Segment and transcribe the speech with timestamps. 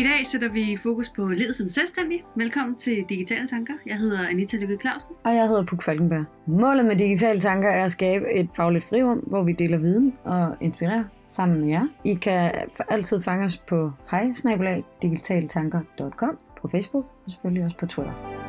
[0.00, 2.24] I dag sætter vi fokus på livet som selvstændig.
[2.34, 3.74] Velkommen til Digitale Tanker.
[3.86, 5.14] Jeg hedder Anita Lykke Clausen.
[5.24, 6.24] Og jeg hedder Puk Falkenberg.
[6.46, 10.56] Målet med Digitale Tanker er at skabe et fagligt frirum, hvor vi deler viden og
[10.60, 11.86] inspirerer sammen med jer.
[12.04, 12.52] I kan
[12.88, 14.32] altid fange os på hej
[16.60, 18.39] på Facebook og selvfølgelig også på Twitter.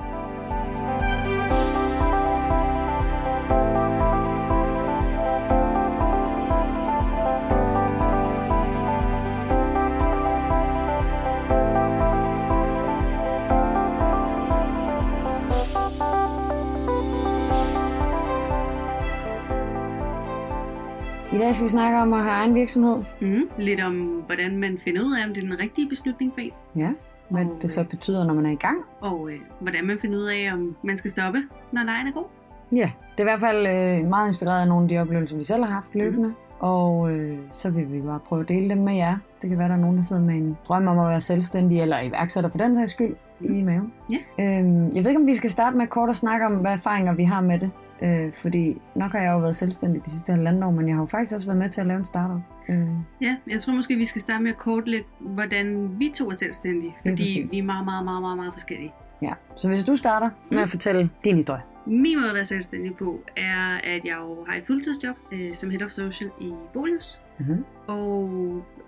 [21.41, 22.98] Dag skal vi snakke om at have egen virksomhed.
[23.22, 23.95] Mm, lidt om,
[24.26, 26.52] hvordan man finder ud af, om det er den rigtige beslutning for en.
[26.76, 26.90] Ja,
[27.30, 28.77] hvad og, det så øh, betyder, når man er i gang.
[29.02, 32.26] Og øh, hvordan man finder ud af, om man skal stoppe, når lejen er god.
[32.71, 35.43] Ja, det er i hvert fald øh, meget inspireret af nogle af de oplevelser, vi
[35.43, 36.27] selv har haft løbende.
[36.27, 36.35] Mm.
[36.60, 39.18] Og øh, så vil vi bare prøve at dele dem med jer.
[39.41, 41.82] Det kan være, der er nogen, der sidder med en drøm om at være selvstændig
[41.82, 43.93] eller iværksætter for den sags skyld i maven.
[44.10, 44.18] Ja.
[44.43, 47.13] Øhm, jeg ved ikke, om vi skal starte med kort at snakke om, hvad erfaringer
[47.13, 47.71] vi har med det.
[48.04, 51.02] Øh, fordi nok har jeg jo været selvstændig de sidste halvandet år, men jeg har
[51.02, 52.41] jo faktisk også været med til at lave en startup.
[52.70, 52.88] Øh.
[53.21, 56.96] Ja, jeg tror måske, vi skal starte med at kortlægge, hvordan vi to er selvstændige.
[57.08, 58.93] Fordi vi er meget, meget, meget, meget, meget forskellige.
[59.21, 61.62] Ja, så hvis du starter med at fortælle din historie.
[61.85, 65.69] Min måde at være selvstændig på er, at jeg jo har et fuldtidsjob øh, som
[65.69, 67.19] Head of Social i Bolius.
[67.40, 67.66] Mm-hmm.
[67.88, 68.31] Og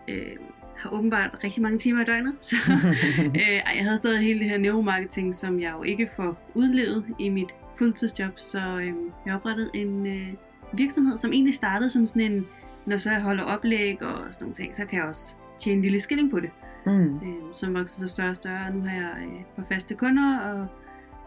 [0.08, 0.36] øh,
[0.77, 2.33] har åbenbart rigtig mange timer i døgnet.
[2.42, 2.55] Så
[3.42, 7.30] øh, jeg havde stadig hele det her neuromarketing, som jeg jo ikke får udlevet i
[7.30, 8.39] mit fuldtidsjob.
[8.39, 8.93] Så øh,
[9.25, 10.33] jeg oprettede en øh,
[10.73, 12.47] virksomhed, som egentlig startede som sådan en,
[12.85, 15.81] når så jeg holder oplæg og sådan nogle ting, så kan jeg også tjene en
[15.81, 16.49] lille skilling på det.
[16.85, 17.15] Mm.
[17.15, 18.73] Øh, som vokser så større og større.
[18.73, 20.67] Nu har jeg øh, på faste kunder og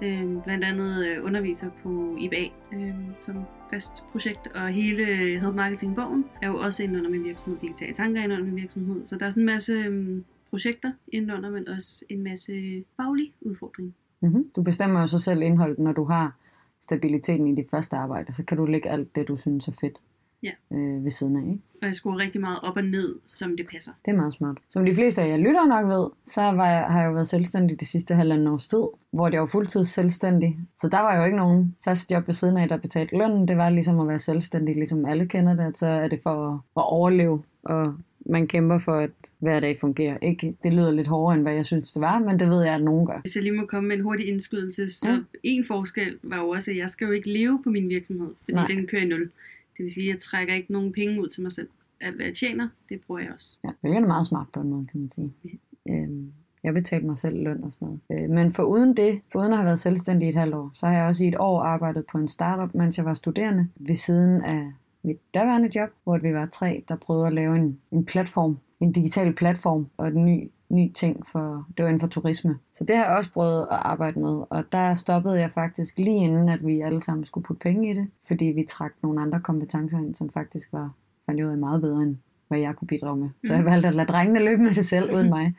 [0.03, 5.05] øh, blandt andet øh, underviser på IBA øh, som fast projekt, og hele
[5.41, 8.57] Health Marketing Bogen er jo også inde under min virksomhed, Digitale Tanker inde under min
[8.57, 13.33] virksomhed, så der er sådan en masse øh, projekter under, men også en masse faglige
[13.41, 13.93] udfordringer.
[14.21, 14.51] Mm-hmm.
[14.57, 16.37] Du bestemmer jo så selv indholdet, når du har
[16.81, 19.99] stabiliteten i dit første arbejde, så kan du lægge alt det, du synes er fedt
[20.43, 20.77] ja.
[20.77, 21.41] øh, ved siden af.
[21.41, 21.63] Ikke?
[21.83, 23.93] Og jeg skruer rigtig meget op og ned, som det passer.
[24.05, 24.59] Det er meget smart.
[24.71, 27.27] Som de fleste af jer lytter nok ved, så var jeg, har jeg jo været
[27.27, 30.59] selvstændig de sidste halvanden års tid, hvor jeg var fuldtids selvstændig.
[30.77, 33.49] Så der var jo ikke nogen fast job ved siden af, der betalte lønnen.
[33.49, 35.79] Det var ligesom at være selvstændig, ligesom alle kender det.
[35.79, 37.95] Så er det for at, at overleve og
[38.29, 40.19] man kæmper for, at hver dag fungerer.
[40.23, 42.75] Ikke, det lyder lidt hårdere, end hvad jeg synes, det var, men det ved jeg,
[42.75, 43.21] at nogen gør.
[43.21, 45.19] Hvis jeg lige må komme med en hurtig indskydelse, så ja.
[45.43, 48.53] en forskel var jo også, at jeg skal jo ikke leve på min virksomhed, fordi
[48.53, 48.67] Nej.
[48.67, 49.31] den kører i nul.
[49.77, 51.69] Det vil sige, at jeg trækker ikke nogen penge ud til mig selv.
[52.01, 53.57] Alt hvad jeg tjener, det bruger jeg også.
[53.65, 55.33] Ja, det er meget smart på en måde, kan man sige.
[55.45, 55.93] Ja.
[55.93, 56.33] Øhm,
[56.63, 58.25] jeg betalte mig selv løn og sådan noget.
[58.25, 60.71] Øh, men for uden det, for uden at have været selvstændig i et halvt år,
[60.75, 63.69] så har jeg også i et år arbejdet på en startup, mens jeg var studerende,
[63.77, 64.73] ved siden af
[65.07, 68.93] mit daværende job, hvor vi var tre, der prøvede at lave en, en platform, en
[68.93, 72.59] digital platform og en ny, ny ting, for, det var inden for turisme.
[72.73, 76.25] Så det har jeg også prøvet at arbejde med, og der stoppede jeg faktisk lige
[76.25, 79.41] inden, at vi alle sammen skulle putte penge i det, fordi vi trak nogle andre
[79.41, 80.91] kompetencer ind, som faktisk var,
[81.27, 82.17] fandt ud af meget bedre end
[82.49, 83.29] hvad jeg kunne bidrage med.
[83.47, 83.71] Så jeg mm.
[83.71, 85.55] valgte at lade drengene løbe med det selv, uden mig.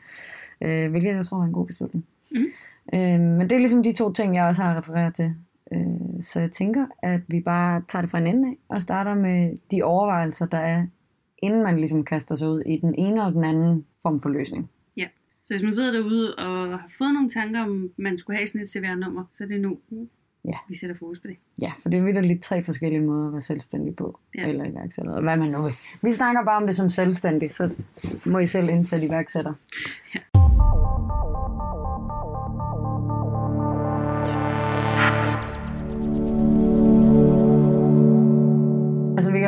[0.60, 2.06] Øh, hvilket jeg tror var en god beslutning.
[2.30, 2.46] Mm.
[2.94, 5.34] Øh, men det er ligesom de to ting, jeg også har refereret til.
[5.72, 9.14] Øh, så jeg tænker, at vi bare tager det fra en ende af, og starter
[9.14, 10.86] med de overvejelser, der er,
[11.42, 14.70] inden man ligesom kaster sig ud i den ene og den anden form for løsning.
[14.96, 15.06] Ja,
[15.44, 18.60] så hvis man sidder derude og har fået nogle tanker om, man skulle have sådan
[18.60, 19.78] et CVR-nummer, så er det nu,
[20.44, 20.56] ja.
[20.68, 21.36] vi sætter fokus på det.
[21.62, 24.48] Ja, for det er lidt tre forskellige måder at være selvstændig på, ja.
[24.48, 25.74] eller iværksætter, eller hvad man nu vil.
[26.02, 27.70] Vi snakker bare om det som selvstændig, så
[28.26, 29.54] må I selv indsætte iværksætter.
[30.14, 30.37] Ja.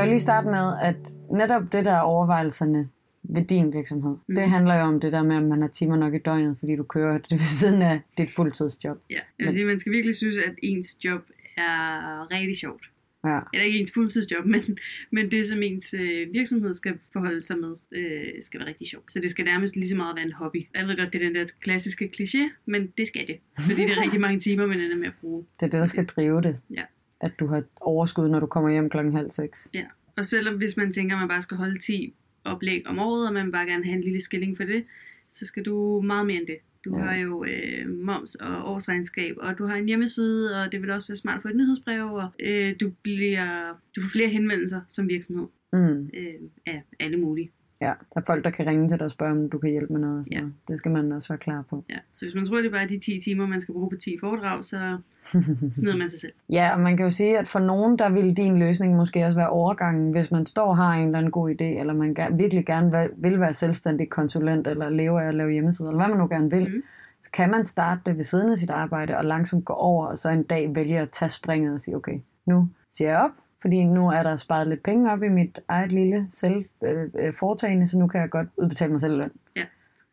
[0.00, 0.96] Jo lige starte med, at
[1.30, 2.88] netop det der overvejelserne
[3.22, 4.34] ved din virksomhed, mm.
[4.34, 6.76] det handler jo om det der med, at man har timer nok i døgnet, fordi
[6.76, 8.98] du kører det ved siden af dit fuldtidsjob.
[9.10, 11.20] Ja, jeg vil sige, man skal virkelig synes, at ens job
[11.56, 12.90] er rigtig sjovt.
[13.24, 13.40] Ja.
[13.52, 14.78] Eller ikke ens fuldtidsjob, men,
[15.12, 19.12] men det, som ens øh, virksomhed skal forholde sig med, øh, skal være rigtig sjovt.
[19.12, 20.66] Så det skal nærmest lige så meget være en hobby.
[20.74, 23.38] Jeg ved godt, det er den der klassiske kliché, men det skal det.
[23.58, 25.44] Fordi det er rigtig mange timer, man ender med at bruge.
[25.54, 26.58] Det er det, der skal drive det.
[26.74, 26.82] Ja
[27.20, 29.68] at du har overskud, når du kommer hjem klokken halv seks.
[29.74, 29.84] Ja,
[30.20, 32.14] og selvom hvis man tænker, at man bare skal holde 10
[32.44, 34.84] oplæg om året, og man bare gerne have en lille skilling for det,
[35.32, 36.56] så skal du meget mere end det.
[36.84, 37.02] Du ja.
[37.02, 41.08] har jo øh, moms og årsregnskab, og du har en hjemmeside, og det vil også
[41.08, 45.08] være smart at få et nyhedsbrev, og øh, du, bliver, du får flere henvendelser som
[45.08, 46.10] virksomhed mm.
[46.14, 46.34] øh,
[46.66, 47.50] af alle mulige.
[47.80, 49.92] Ja, der er folk, der kan ringe til dig og spørge, om du kan hjælpe
[49.92, 50.18] med noget.
[50.18, 50.40] Og sådan ja.
[50.40, 50.54] noget.
[50.68, 51.84] Det skal man også være klar på.
[51.90, 53.96] Ja, så hvis man tror, det er bare de 10 timer, man skal bruge på
[53.96, 54.98] 10 foredrag, så
[55.78, 56.32] snyder man sig selv.
[56.48, 59.38] Ja, og man kan jo sige, at for nogen, der vil din løsning måske også
[59.38, 62.66] være overgangen, hvis man står og har en eller anden god idé, eller man virkelig
[62.66, 66.28] gerne vil være selvstændig konsulent, eller leve af at lave hjemmesider, eller hvad man nu
[66.28, 66.68] gerne vil.
[66.68, 66.82] Mm
[67.22, 70.18] så kan man starte det ved siden af sit arbejde og langsomt gå over, og
[70.18, 73.30] så en dag vælge at tage springet og sige, okay, nu siger jeg op,
[73.62, 77.34] fordi nu er der sparet lidt penge op i mit eget lille selv øh, øh
[77.34, 79.30] foretagende, så nu kan jeg godt udbetale mig selv løn.
[79.56, 79.64] Ja,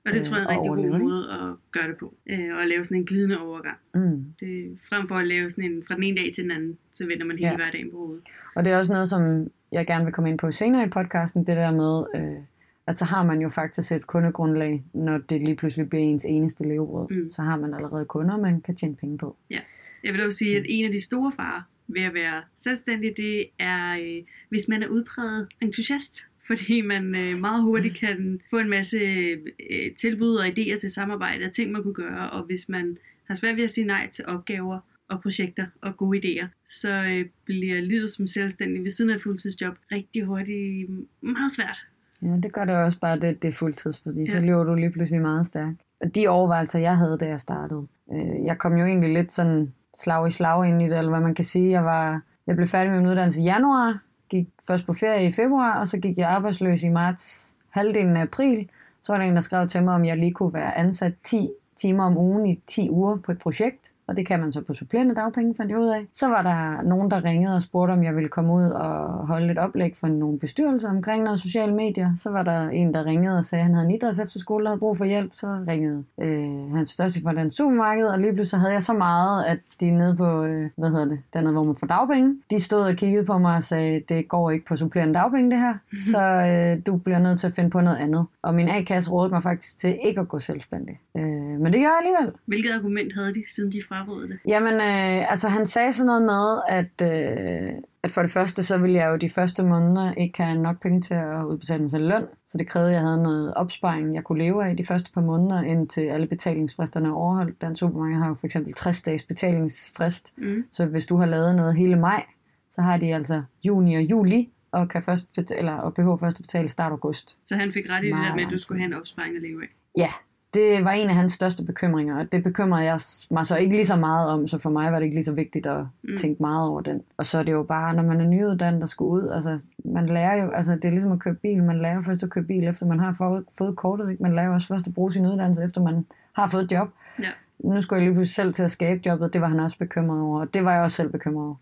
[0.06, 2.14] og det tror jeg er en rigtig god måde at gøre det på.
[2.30, 3.78] Øh, og lave sådan en glidende overgang.
[3.96, 4.26] Mm.
[4.40, 7.06] Det, frem for at lave sådan en fra den ene dag til den anden, så
[7.06, 7.56] vender man hele ja.
[7.56, 8.24] hverdagen på hovedet.
[8.56, 11.48] Og det er også noget, som jeg gerne vil komme ind på senere i podcasten,
[11.48, 12.44] det der med, øh,
[12.88, 16.64] at så har man jo faktisk et kundegrundlag, når det lige pludselig bliver ens eneste
[16.64, 17.08] levebrød.
[17.10, 17.30] Mm.
[17.30, 19.36] Så har man allerede kunder, man kan tjene penge på.
[19.50, 19.60] Ja,
[20.04, 23.46] jeg vil også sige, at en af de store farer ved at være selvstændig, det
[23.60, 26.28] er, øh, hvis man er udpræget entusiast.
[26.48, 31.46] Fordi man øh, meget hurtigt kan få en masse øh, tilbud og idéer til samarbejde
[31.46, 32.30] og ting, man kunne gøre.
[32.30, 36.20] Og hvis man har svært ved at sige nej til opgaver og projekter og gode
[36.20, 40.90] idéer, så øh, bliver livet som selvstændig ved siden af et fuldtidsjob rigtig hurtigt
[41.22, 41.78] meget svært.
[42.22, 44.26] Ja, det gør det også bare, det, det er fuldtids, fordi ja.
[44.26, 45.82] så lever du lige pludselig meget stærkt.
[46.02, 49.74] Og de overvejelser, jeg havde, da jeg startede, øh, jeg kom jo egentlig lidt sådan
[49.98, 51.72] slag i slag ind i det, eller hvad man kan sige.
[51.72, 54.00] Jeg, var, jeg blev færdig med min uddannelse i januar,
[54.30, 58.22] gik først på ferie i februar, og så gik jeg arbejdsløs i marts, halvdelen af
[58.22, 58.70] april.
[59.02, 61.50] Så var der en, der skrev til mig, om jeg lige kunne være ansat 10
[61.78, 64.74] timer om ugen i 10 uger på et projekt og det kan man så på
[64.74, 66.06] supplerende dagpenge, fandt jeg ud af.
[66.14, 69.52] Så var der nogen, der ringede og spurgte, om jeg ville komme ud og holde
[69.52, 72.16] et oplæg for nogle bestyrelser omkring noget sociale medier.
[72.16, 74.70] Så var der en, der ringede og sagde, at han havde en idræts efterskole, der
[74.70, 75.32] havde brug for hjælp.
[75.34, 79.46] Så ringede øh, hans største for den supermarked, og lige pludselig havde jeg så meget,
[79.46, 82.82] at de nede på, øh, hvad hedder det, dernede, hvor man får dagpenge, de stod
[82.82, 85.74] og kiggede på mig og sagde, det går ikke på supplerende dagpenge det her,
[86.12, 88.26] så øh, du bliver nødt til at finde på noget andet.
[88.42, 91.00] Og min A-kasse rådede mig faktisk til ikke at gå selvstændig.
[91.18, 92.34] Øh, men det gør jeg alligevel.
[92.46, 94.40] Hvilket argument havde de, siden de frarådede det?
[94.48, 97.72] Jamen, øh, altså han sagde sådan noget med, at, øh,
[98.04, 101.02] at for det første, så ville jeg jo de første måneder ikke have nok penge
[101.02, 102.26] til at udbetale mig selv løn.
[102.46, 105.22] Så det krævede, at jeg havde noget opsparing, jeg kunne leve af de første par
[105.22, 107.62] måneder, indtil alle betalingsfristerne er overholdt.
[107.62, 110.34] Den supermarked har jo for eksempel 60 dages betalingsfrist.
[110.38, 110.64] Mm.
[110.72, 112.26] Så hvis du har lavet noget hele maj,
[112.70, 116.40] så har de altså juni og juli, og, kan først betale, eller, og behøver først
[116.40, 117.40] at betale start august.
[117.48, 119.42] Så han fik ret i det der med, at du skulle have en opsparing at
[119.42, 119.68] leve af?
[119.98, 120.10] Ja,
[120.58, 123.00] det var en af hans største bekymringer, og det bekymrede jeg
[123.32, 125.32] mig så ikke lige så meget om, så for mig var det ikke lige så
[125.34, 126.16] vigtigt at mm.
[126.18, 127.02] tænke meget over den.
[127.18, 130.06] Og så er det jo bare, når man er nyuddannet og skal ud, altså man
[130.06, 132.68] lærer jo, altså det er ligesom at køre bil, man lærer først at køre bil,
[132.68, 134.24] efter man har fået, fået kortet, ikke?
[134.24, 136.90] man lærer også først at bruge sin uddannelse, efter man har fået et job.
[137.20, 137.30] Ja.
[137.60, 140.22] Nu skulle jeg lige pludselig selv til at skabe jobbet, det var han også bekymret
[140.22, 141.56] over, og det var jeg også selv bekymret over.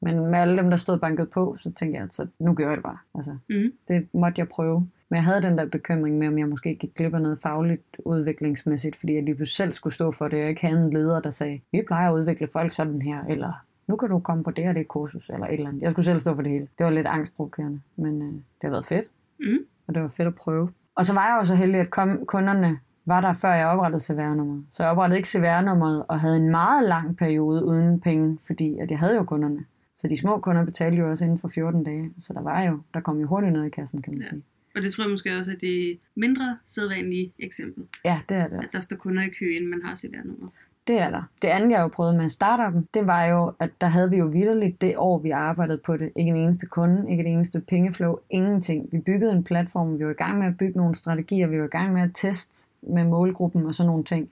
[0.00, 2.76] Men med alle dem, der stod banket på, så tænkte jeg, så nu gør jeg
[2.76, 2.98] det bare.
[3.14, 3.72] Altså, mm.
[3.88, 4.88] Det måtte jeg prøve.
[5.10, 7.96] Men jeg havde den der bekymring med, om jeg måske gik glip af noget fagligt
[7.98, 11.30] udviklingsmæssigt, fordi jeg lige selv skulle stå for det, og ikke havde en leder, der
[11.30, 13.52] sagde, vi plejer at udvikle folk sådan her, eller
[13.86, 15.82] nu kan du komme på det og det kursus, eller et eller andet.
[15.82, 16.68] Jeg skulle selv stå for det hele.
[16.78, 19.12] Det var lidt angstprovokerende, men øh, det har været fedt.
[19.40, 19.58] Mm.
[19.86, 20.68] Og det var fedt at prøve.
[20.94, 24.02] Og så var jeg jo så heldig, at kom, kunderne var der, før jeg oprettede
[24.02, 24.64] CVR-nummeret.
[24.70, 28.90] Så jeg oprettede ikke CVR-nummeret og havde en meget lang periode uden penge, fordi at
[28.90, 29.64] jeg havde jo kunderne.
[29.94, 32.10] Så de små kunder betalte jo også inden for 14 dage.
[32.20, 34.28] Så der var jo, der kom jo hurtigt noget i kassen, kan man ja.
[34.28, 34.42] sige.
[34.78, 37.84] Og det tror jeg måske også er det mindre sædvanlige eksempel.
[38.04, 38.56] Ja, det er det.
[38.56, 40.48] At der står kunder i kø, inden man har CVR-nummer.
[40.86, 41.22] Det er der.
[41.42, 44.26] Det andet, jeg jo prøvede med startupen, det var jo, at der havde vi jo
[44.26, 46.12] vidderligt det år, vi arbejdede på det.
[46.16, 48.88] Ikke en eneste kunde, ikke en eneste pengeflow, ingenting.
[48.92, 51.64] Vi byggede en platform, vi var i gang med at bygge nogle strategier, vi var
[51.64, 54.30] i gang med at teste med målgruppen og sådan nogle ting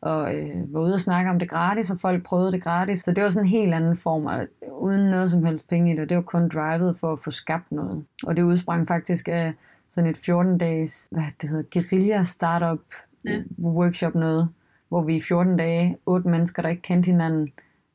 [0.00, 3.00] og øh, var ude og snakke om det gratis, og folk prøvede det gratis.
[3.00, 5.96] Så det var sådan en helt anden form, og uden noget som helst penge i
[5.96, 6.08] det.
[6.08, 8.04] Det var kun drivet for at få skabt noget.
[8.24, 9.52] Og det udsprang faktisk af
[9.90, 12.80] sådan et 14-dages, hvad det hedder, guerilla startup
[13.24, 13.42] ja.
[13.58, 14.48] workshop noget,
[14.88, 17.52] hvor vi i 14 dage, otte mennesker, der ikke kendte hinanden,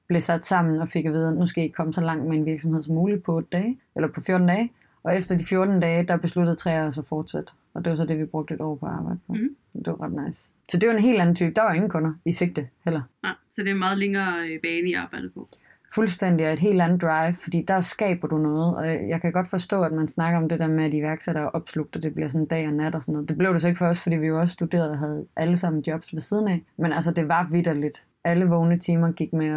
[0.07, 2.37] blev sat sammen og fik at vide, at nu skal I komme så langt med
[2.37, 4.71] en virksomhed som muligt på 8 dage, eller på 14 dage.
[5.03, 7.53] Og efter de 14 dage, der besluttede tre af os at fortsætte.
[7.73, 9.33] Og det var så det, vi brugte et år på at arbejde på.
[9.33, 9.55] Mm.
[9.73, 10.51] Det var ret nice.
[10.69, 11.51] Så det var en helt anden type.
[11.55, 13.01] Der var ingen kunder i sigte heller.
[13.23, 15.49] Ja, så det er meget længere øh, bane, I arbejdet på.
[15.95, 18.75] Fuldstændig et helt andet drive, fordi der skaber du noget.
[18.75, 21.49] Og jeg kan godt forstå, at man snakker om det der med, at iværksættere er
[21.49, 23.29] opslugt, og det bliver sådan dag og nat og sådan noget.
[23.29, 25.57] Det blev det så ikke for os, fordi vi jo også studerede og havde alle
[25.57, 26.61] sammen jobs ved siden af.
[26.77, 28.05] Men altså, det var vidderligt.
[28.23, 29.47] Alle vågne timer gik med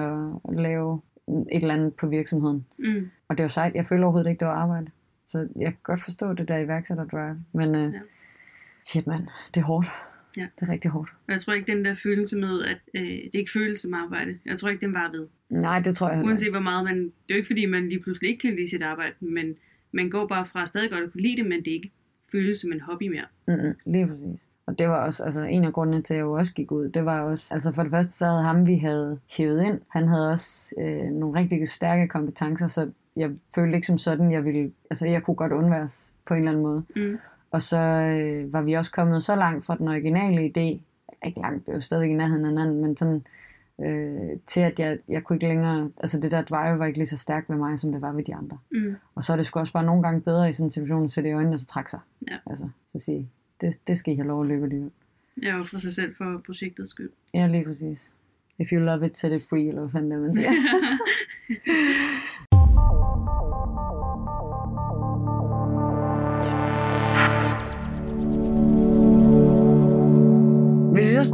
[0.49, 2.67] at lave et eller andet på virksomheden.
[2.79, 3.11] Mm.
[3.29, 3.75] Og det var sejt.
[3.75, 4.91] Jeg føler overhovedet ikke, det var arbejde.
[5.29, 7.39] Så jeg kan godt forstå det der iværksætter-drive.
[7.53, 8.01] Men uh, ja.
[8.85, 9.87] shit mand, det er hårdt.
[10.37, 10.47] Ja.
[10.61, 11.11] Det er rigtig hårdt.
[11.29, 14.39] Jeg tror ikke, den der følelse med, at øh, det ikke føles som arbejde.
[14.47, 15.27] Jeg tror ikke, den var ved.
[15.51, 16.97] Nej, det tror jeg heller Uanset hvor meget man...
[17.05, 19.55] Det er jo ikke, fordi man lige pludselig ikke kan lide sit arbejde, men
[19.93, 21.91] man går bare fra stadig godt at kunne lide det, men det ikke
[22.33, 23.25] føles som en hobby mere.
[23.49, 24.41] Mm-hmm, lige præcis.
[24.67, 26.89] Og det var også, altså en af grundene til, at jeg jo også gik ud,
[26.89, 30.09] det var også, altså for det første, så havde ham, vi havde hævet ind, han
[30.09, 34.73] havde også øh, nogle rigtig stærke kompetencer, så jeg følte ikke som sådan, jeg ville,
[34.91, 36.85] altså jeg kunne godt undværes på en eller anden måde.
[36.97, 37.19] Mm.
[37.57, 40.81] Og så øh, var vi også kommet så langt fra den originale idé,
[41.27, 43.25] ikke langt, det var stadigvæk i nærheden af hinanden, men sådan,
[43.81, 47.07] øh, til at jeg, jeg kunne ikke længere, altså det der drive var ikke lige
[47.07, 48.59] så stærkt ved mig, som det var ved de andre.
[48.71, 48.97] Mm.
[49.15, 51.11] Og så er det sgu også bare nogle gange bedre i sådan en situation, at
[51.11, 52.01] sætte i øjnene og så trække sig.
[52.31, 52.37] Ja.
[52.47, 53.29] Altså, så sige,
[53.61, 54.91] det, det skal I have lov at løbe alligevel.
[55.43, 57.11] Ja, og for sig selv for projektets skyld.
[57.35, 58.13] Ja, lige præcis.
[58.59, 60.51] If you love it, set it free, eller hvad fanden det man siger.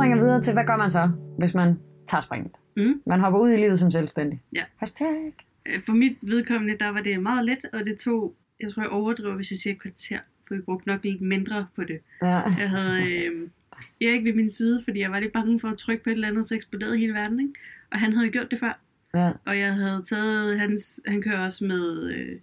[0.02, 2.52] springer videre til, hvad gør man så, hvis man tager springet?
[2.76, 3.02] Mm.
[3.06, 4.42] Man hopper ud i livet som selvstændig.
[4.54, 4.64] Ja.
[4.76, 5.34] Hashtag.
[5.66, 8.90] Øh, For mit vedkommende, der var det meget let, og det tog, jeg tror jeg
[8.90, 10.18] overdriver, hvis jeg siger et kvarter,
[10.48, 11.98] for vi brugte nok lidt mindre på det.
[12.22, 12.40] Ja.
[12.58, 16.04] Jeg havde øh, Erik ved min side, fordi jeg var lidt bange for at trykke
[16.04, 17.52] på et eller andet, så eksploderede hele verden, ikke?
[17.92, 18.80] Og han havde gjort det før.
[19.14, 19.32] Ja.
[19.46, 22.38] Og jeg havde taget, hans, han kører også med øh,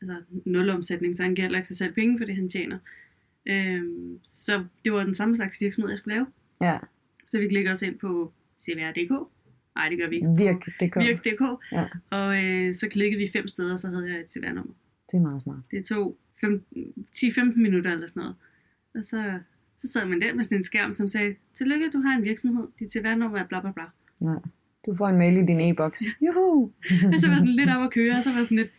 [0.00, 2.78] altså nul omsætning, så han giver heller ikke sig selv penge for det, han tjener.
[3.46, 6.26] Øhm, så det var den samme slags virksomhed, jeg skulle lave.
[6.60, 6.78] Ja.
[7.30, 8.32] Så vi klikker os ind på
[8.64, 9.28] CVR.dk.
[9.76, 10.28] Nej, det gør vi ikke.
[10.38, 10.96] Virk.dk.
[10.96, 11.42] Virk.dk.
[11.72, 11.84] Ja.
[12.10, 14.72] Og øh, så klikkede vi fem steder, så havde jeg et CVR-nummer.
[15.12, 15.58] Det er meget smart.
[15.70, 16.64] Det tog fem-
[17.16, 18.34] 10-15 minutter eller sådan noget.
[18.94, 19.38] Og så,
[19.80, 22.68] så sad man der med sådan en skærm, som sagde, tillykke, du har en virksomhed,
[22.78, 23.84] dit CVR-nummer er bla bla bla.
[24.22, 24.36] Ja.
[24.86, 26.02] Du får en mail i din e-boks.
[26.20, 26.72] Juhu!
[27.12, 28.70] Og så var sådan lidt op at køre, og så var sådan lidt,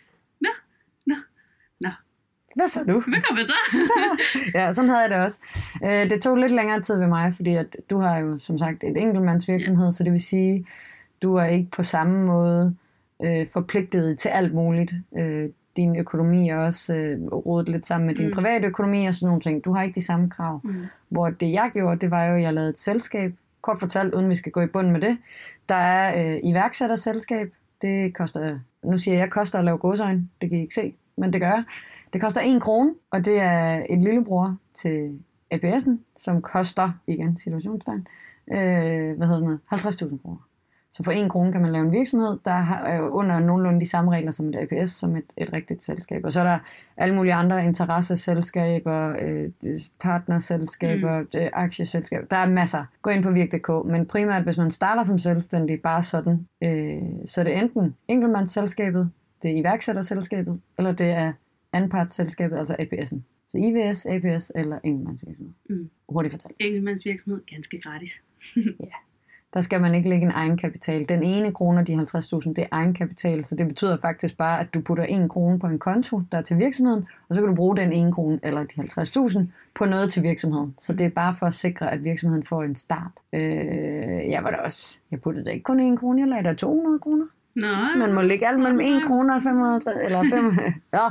[2.59, 2.99] Hvad så du?
[3.07, 3.77] hvad kommer så?
[4.59, 5.39] Ja, sådan havde jeg det også.
[5.83, 8.83] Øh, Det tog lidt længere tid ved mig, fordi at du har jo som sagt
[8.83, 10.65] et enkeltmandsvirksomhed, så det vil sige,
[11.23, 12.75] du er ikke på samme måde
[13.23, 14.93] øh, forpligtet til alt muligt.
[15.17, 18.33] Øh, din økonomi er også øh, rodet lidt sammen med din Mm.
[18.33, 19.65] private økonomi og sådan nogle ting.
[19.65, 20.61] Du har ikke de samme krav.
[20.63, 20.73] Mm.
[21.09, 23.33] Hvor det jeg gjorde, det var jo, at jeg lavede et selskab.
[23.61, 25.17] Kort fortalt, uden vi skal gå i bund med det.
[25.69, 27.53] Der er øh, iværksætterselskab.
[27.81, 30.27] Det koster, nu siger jeg, jeg koster at lave godsøjne.
[30.41, 31.63] Det kan I ikke se, men det gør jeg.
[32.13, 35.19] Det koster 1 krone, og det er et lillebror til
[35.53, 38.07] APS'en, som koster, igen situationstegn,
[38.51, 40.45] øh, hvad hedder noget, 50.000 kroner.
[40.91, 43.89] Så for 1 krone kan man lave en virksomhed, der har- er under nogenlunde de
[43.89, 46.21] samme regler som et APS, som et, et rigtigt selskab.
[46.25, 46.59] Og så er der
[46.97, 49.49] alle mulige andre interesseselskaber, øh,
[49.99, 51.27] partnerselskaber, mm.
[51.53, 52.25] aktieselskaber.
[52.27, 52.85] Der er masser.
[53.01, 57.41] Gå ind på virk.dk, men primært hvis man starter som selvstændig, bare sådan, øh, så
[57.41, 59.11] er det enten enkeltmandsselskabet,
[59.43, 61.33] det er iværksætterselskabet, eller det er
[61.73, 63.19] anpartsselskabet, altså APS'en.
[63.49, 65.53] Så IVS, APS eller enkeltmandsvirksomhed.
[65.69, 65.89] Mm.
[66.09, 66.55] Hurtigt fortalt.
[66.59, 68.21] Enkeltmandsvirksomhed, ganske gratis.
[69.53, 71.09] Der skal man ikke lægge en egenkapital.
[71.09, 71.99] Den ene krone, de 50.000,
[72.49, 75.79] det er egenkapital, så det betyder faktisk bare, at du putter en krone på en
[75.79, 78.81] konto, der er til virksomheden, og så kan du bruge den ene krone, eller de
[78.81, 79.39] 50.000,
[79.75, 80.75] på noget til virksomheden.
[80.77, 83.11] Så det er bare for at sikre, at virksomheden får en start.
[83.33, 83.41] Øh,
[84.29, 86.99] jeg var da også, jeg puttede da ikke kun en krone, jeg lagde der 200
[86.99, 87.25] kroner.
[87.55, 90.53] Nå, Man må lægge alt mellem 1 krone og 550, eller 5,
[90.93, 91.07] ja,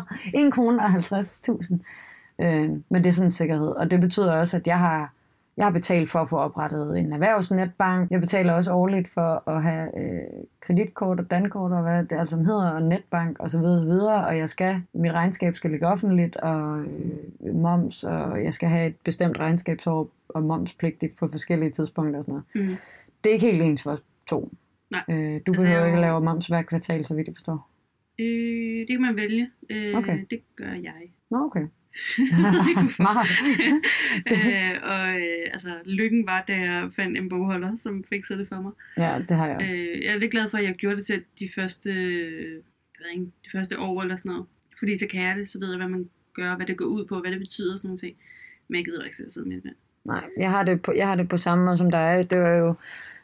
[0.47, 1.78] 1 krone og 50.000.
[2.38, 5.12] Øh, men det er sådan en sikkerhed, og det betyder også, at jeg har,
[5.57, 8.11] jeg har betalt for at få oprettet en erhvervsnetbank.
[8.11, 10.21] Jeg betaler også årligt for at have øh,
[10.61, 13.80] kreditkort og dankort og hvad det alt sammen hedder, og netbank og så videre, og
[13.80, 14.26] så videre.
[14.26, 18.87] Og jeg skal, mit regnskab skal ligge offentligt, og øh, moms, og jeg skal have
[18.87, 22.71] et bestemt regnskabsår og momspligtigt på forskellige tidspunkter og sådan noget.
[22.71, 22.76] Mm.
[23.25, 24.52] Det er ikke helt ens for to.
[24.90, 25.04] Nej.
[25.11, 27.71] Øh, du Altså, behøver er ikke lave moms hver kvartal, så vidt jeg forstår.
[28.21, 29.50] Øh, det kan man vælge.
[29.71, 30.25] Øh, Okay.
[30.30, 31.12] Det gør jeg.
[31.30, 31.66] Nå, okay.
[32.97, 33.28] Smart.
[34.33, 38.61] øh, og øh, altså, lykken var, da jeg fandt en bogholder, som fikset det for
[38.61, 38.73] mig.
[38.99, 39.75] Ja, det har jeg også.
[39.75, 43.11] Øh, jeg er lidt glad for, at jeg gjorde det til de første, jeg ved
[43.12, 44.47] ikke, de første år eller sådan noget.
[44.78, 47.04] Fordi så kan jeg det, så ved jeg, hvad man gør, hvad det går ud
[47.07, 48.16] på, hvad det betyder og sådan nogle ting.
[48.68, 49.73] Men jeg gider ikke selv sidde med det.
[50.04, 52.26] Nej, jeg har, det på, jeg har det på samme måde som dig.
[52.30, 52.75] Det var jo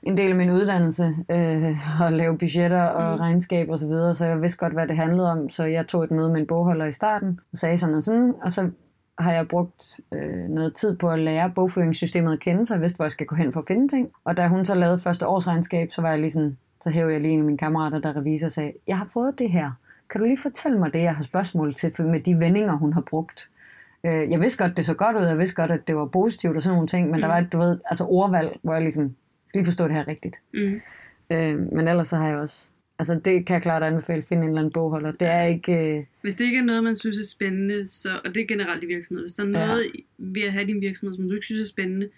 [0.06, 3.20] en del af min uddannelse øh, at lave budgetter og Mm.
[3.20, 5.48] regnskab og så videre, så jeg vidste godt, hvad det handlede om.
[5.48, 8.34] Så jeg tog et møde med en bogholder i starten og sagde sådan og sådan,
[8.42, 8.70] og så
[9.18, 12.96] har jeg brugt øh, noget tid på at lære bogføringssystemet at kende, så jeg vidste,
[12.96, 14.08] hvor jeg skal gå hen for at finde ting.
[14.24, 17.20] Og da hun så lavede første årsregnskab, så var jeg lige sådan, så hævde jeg
[17.20, 19.70] lige en af mine kammerater, der er revisor, og sagde, jeg har fået det her.
[20.10, 22.92] Kan du lige fortælle mig det, jeg har spørgsmål til, for med de vendinger, hun
[22.92, 23.50] har brugt?
[24.06, 26.56] Øh, jeg vidste godt, det så godt ud, jeg vidste godt, at det var positivt
[26.56, 27.20] og sådan nogle ting, men mm.
[27.20, 29.16] der var et, du ved, altså ordvalg, hvor jeg ligesom,
[29.54, 30.36] lige forstå det her rigtigt.
[30.54, 30.80] Mm.
[31.32, 34.48] Øh, men ellers så har jeg også, altså det kan jeg klart anbefale, finde en
[34.48, 35.12] eller anden bogholder.
[35.12, 38.34] Det er ikke, øh, Hvis det ikke er noget, man synes er spændende, så, og
[38.34, 39.66] det er generelt i virksomhed, hvis der er Ja.
[39.66, 42.08] noget ved at have din virksomhed, som du ikke synes er spændende,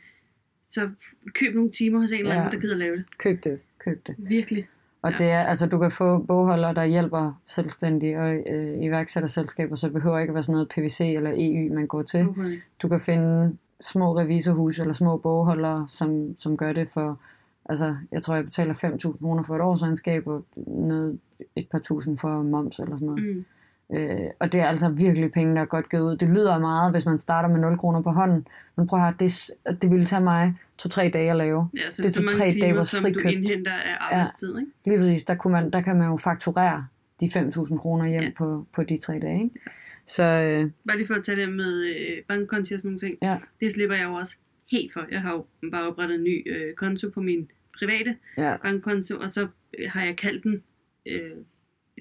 [0.69, 0.90] så
[1.35, 2.50] køb nogle timer hos en eller anden, Ja.
[2.57, 3.19] der gider lave det.
[3.19, 4.14] køb det, køb det.
[4.19, 4.66] Virkelig.
[5.02, 5.16] Og ja.
[5.19, 9.95] det er, altså, du kan få bogholdere, der hjælper selvstændige og øh, iværksætterselskaber, så det
[9.95, 12.21] behøver ikke at være sådan noget PVC eller EU, man går til.
[12.28, 12.61] Okay.
[12.83, 17.21] Du kan finde små revisorhus eller små bogholdere, som, som gør det for,
[17.64, 21.18] altså, jeg tror, jeg betaler 5.000 kroner for et årsregnskab, og noget,
[21.56, 23.37] et par tusind for moms eller sådan noget.
[23.37, 23.45] Mm.
[23.92, 26.16] Øh, og det er altså virkelig penge, der er godt givet ud.
[26.16, 28.47] Det lyder meget, hvis man starter med 0 kroner på hånden.
[28.76, 29.50] Men prøv at høre, det,
[29.83, 31.68] det ville tage mig to-tre dage at lave.
[31.75, 33.25] Ja, så det er to-tre dage, hvor som frikøbt.
[33.25, 34.73] du indhenter af arbejdstid, ja, ikke?
[34.85, 35.25] Lige præcis.
[35.25, 36.87] Der, kunne man, der kan man jo fakturere
[37.21, 38.30] de 5.000 kroner hjem ja.
[38.37, 39.42] på, på de tre dage.
[39.42, 39.61] Ikke?
[39.66, 39.71] Ja.
[40.07, 43.19] Så, øh, Bare lige for at tage det med øh, bankkonti og sådan nogle ting.
[43.23, 43.39] Ja.
[43.61, 44.37] Det slipper jeg jo også
[44.71, 45.07] helt for.
[45.11, 48.57] Jeg har jo bare oprettet en ny øh, konto på min private ja.
[48.57, 49.49] bankkonto, og så
[49.79, 50.63] øh, har jeg kaldt den
[51.07, 51.31] øh,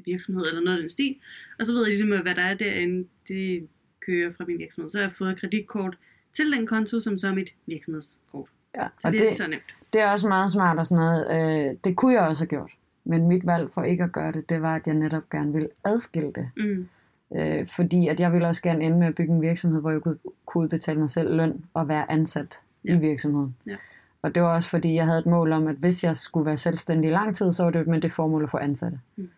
[0.06, 1.16] virksomhed eller noget af den stil.
[1.60, 3.68] Og så ved jeg ligesom, hvad der er derinde, det
[4.06, 4.90] kører fra min virksomhed.
[4.90, 5.98] Så har jeg fået kreditkort
[6.34, 8.50] til den konto, som så er mit virksomhedskort.
[8.76, 9.76] Ja, så og det, det er så nemt.
[9.94, 11.70] Det er også meget smart og sådan noget.
[11.70, 12.72] Øh, det kunne jeg også have gjort.
[13.04, 15.70] Men mit valg for ikke at gøre det, det var, at jeg netop gerne ville
[15.84, 16.50] adskille det.
[16.58, 16.88] Mm.
[17.36, 20.02] Øh, fordi at jeg ville også gerne ende med at bygge en virksomhed, hvor jeg
[20.02, 22.96] kunne, kunne udbetale mig selv løn og være ansat ja.
[22.96, 23.56] i virksomheden.
[23.68, 23.76] Ja.
[24.22, 26.58] Og det var også fordi, jeg havde et mål om, at hvis jeg skulle være
[26.58, 29.00] selvstændig i lang tid, så var det med det formål at få ansatte.
[29.16, 29.30] Mm.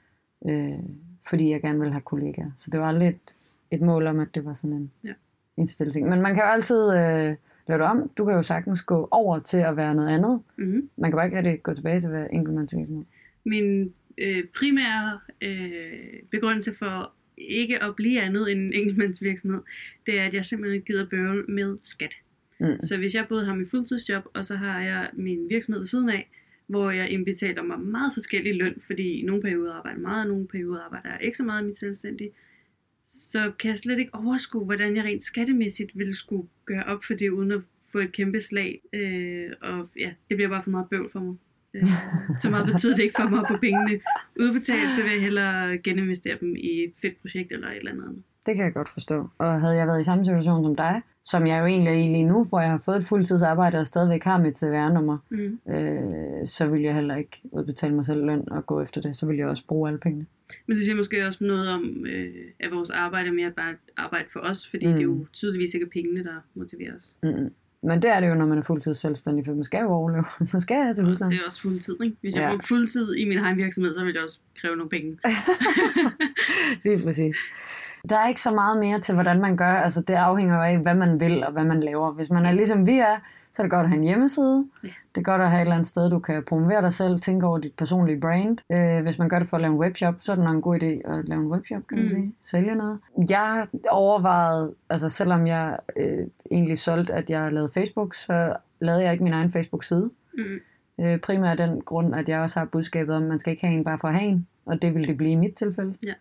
[0.49, 0.79] Øh,
[1.29, 2.51] fordi jeg gerne ville have kollegaer.
[2.57, 3.35] Så det var aldrig et,
[3.71, 5.13] et mål om, at det var sådan en, ja.
[5.57, 6.09] en stille ting.
[6.09, 7.35] Men man kan jo altid øh,
[7.67, 8.09] lave det om.
[8.17, 10.41] Du kan jo sagtens gå over til at være noget andet.
[10.57, 10.89] Mm-hmm.
[10.97, 13.05] Man kan bare ikke rigtig gå tilbage til at være enkeltmandsvirksomhed.
[13.45, 19.61] Min øh, primære øh, begrundelse for ikke at blive andet end en enkeltmandsvirksomhed,
[20.05, 22.13] det er, at jeg simpelthen gider bøvle med skat.
[22.59, 22.81] Mm.
[22.81, 26.09] Så hvis jeg både har mit fuldtidsjob, og så har jeg min virksomhed ved siden
[26.09, 26.29] af,
[26.67, 30.47] hvor jeg indbetaler mig meget forskellig løn, fordi i nogle perioder arbejder meget, og nogle
[30.47, 32.31] perioder arbejder jeg ikke så meget mit selvstændige,
[33.07, 37.13] så kan jeg slet ikke overskue, hvordan jeg rent skattemæssigt ville skulle gøre op for
[37.13, 38.81] det, uden at få et kæmpe slag.
[38.93, 41.35] Øh, og ja, det bliver bare for meget bøvl for mig.
[42.41, 43.99] Så meget betyder det ikke for mig at få pengene
[44.39, 48.23] udbetalt, så vil jeg hellere geninvestere dem i et fedt projekt eller et eller andet.
[48.45, 49.29] Det kan jeg godt forstå.
[49.37, 52.07] Og havde jeg været i samme situation som dig, som jeg jo egentlig er i
[52.07, 55.59] lige nu, hvor jeg har fået et fuldtidsarbejde og stadigvæk har mit CVR-nummer, mm.
[55.75, 59.15] øh, så vil jeg heller ikke udbetale mig selv løn og gå efter det.
[59.15, 60.25] Så vil jeg også bruge alle pengene.
[60.67, 64.27] Men det siger måske også noget om, øh, at vores arbejde er mere bare arbejde
[64.33, 64.91] for os, fordi mm.
[64.91, 67.17] det er jo tydeligvis ikke pengene, der motiverer os.
[67.23, 67.51] Mm.
[67.83, 70.25] Men det er det jo, når man er fuldtid selvstændig, for man skal jo overleve.
[70.53, 71.31] Man skal have til husleje.
[71.31, 72.17] Det er også fuldtid, ikke?
[72.21, 72.49] Hvis jeg ja.
[72.49, 75.17] brugte fuldtid i min egen virksomhed, så ville jeg også kræve nogle penge.
[76.85, 77.35] Lige præcis.
[78.09, 79.73] Der er ikke så meget mere til, hvordan man gør.
[79.73, 82.11] Altså, det afhænger jo af, hvad man vil og hvad man laver.
[82.11, 83.17] Hvis man er ligesom vi er,
[83.57, 84.67] så er det godt at have en hjemmeside.
[84.83, 84.87] Ja.
[84.87, 87.45] Det er godt at have et eller andet sted, du kan promovere dig selv, tænke
[87.45, 88.57] over dit personlige brand.
[88.71, 90.61] Øh, hvis man gør det for at lave en webshop, så er det nok en
[90.61, 92.09] god idé at lave en webshop, kan man mm.
[92.09, 92.35] sige.
[92.41, 92.99] Sælge noget.
[93.29, 99.11] Jeg overvejede, altså selvom jeg øh, egentlig solgte, at jeg lavede Facebook, så lavede jeg
[99.11, 100.09] ikke min egen Facebook-side.
[100.37, 100.43] Mm.
[101.05, 103.65] Øh, primært af den grund, at jeg også har budskabet om, at man skal ikke
[103.65, 104.47] have en bare for at have en.
[104.65, 105.93] Og det vil det blive i mit tilfælde.
[106.03, 106.13] Ja.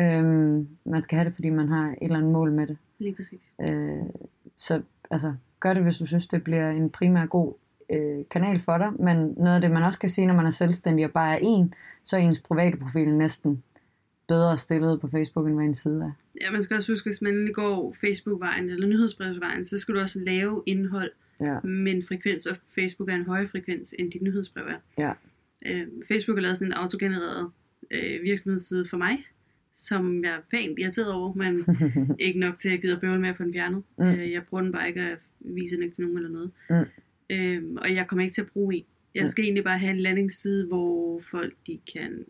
[0.00, 2.76] Øhm, man skal have det, fordi man har et eller andet mål med det.
[2.98, 3.40] Lige præcis.
[3.60, 4.02] Øh,
[4.56, 7.54] så altså, gør det, hvis du synes, det bliver en primær god
[7.92, 8.90] øh, kanal for dig.
[8.98, 11.38] Men noget af det, man også kan sige, når man er selvstændig og bare er
[11.42, 13.62] en, så er ens private profil næsten
[14.28, 16.12] bedre stillet på Facebook, end hvad en side er.
[16.40, 20.00] Ja, man skal også huske, hvis man lige går Facebook-vejen eller nyhedsbrevsvejen, så skal du
[20.00, 21.60] også lave indhold ja.
[21.60, 24.78] med en frekvens, og Facebook er en højere frekvens, end dit nyhedsbrev er.
[24.98, 25.12] Ja.
[25.66, 27.50] Øh, Facebook har lavet sådan en autogenereret
[27.90, 29.18] øh, virksomhedsside for mig,
[29.74, 31.58] som jeg er pænt irriteret over, men
[32.26, 33.82] ikke nok til, at gider bøvle med at få den fjernet.
[33.98, 34.04] Mm.
[34.04, 36.50] Øh, jeg bruger den bare ikke at vise den ikke til nogen eller noget.
[36.70, 36.86] Mm.
[37.30, 38.84] Øhm, og jeg kommer ikke til at bruge en.
[39.14, 39.44] Jeg skal mm.
[39.44, 42.24] egentlig bare have en landingsside, hvor folk de kan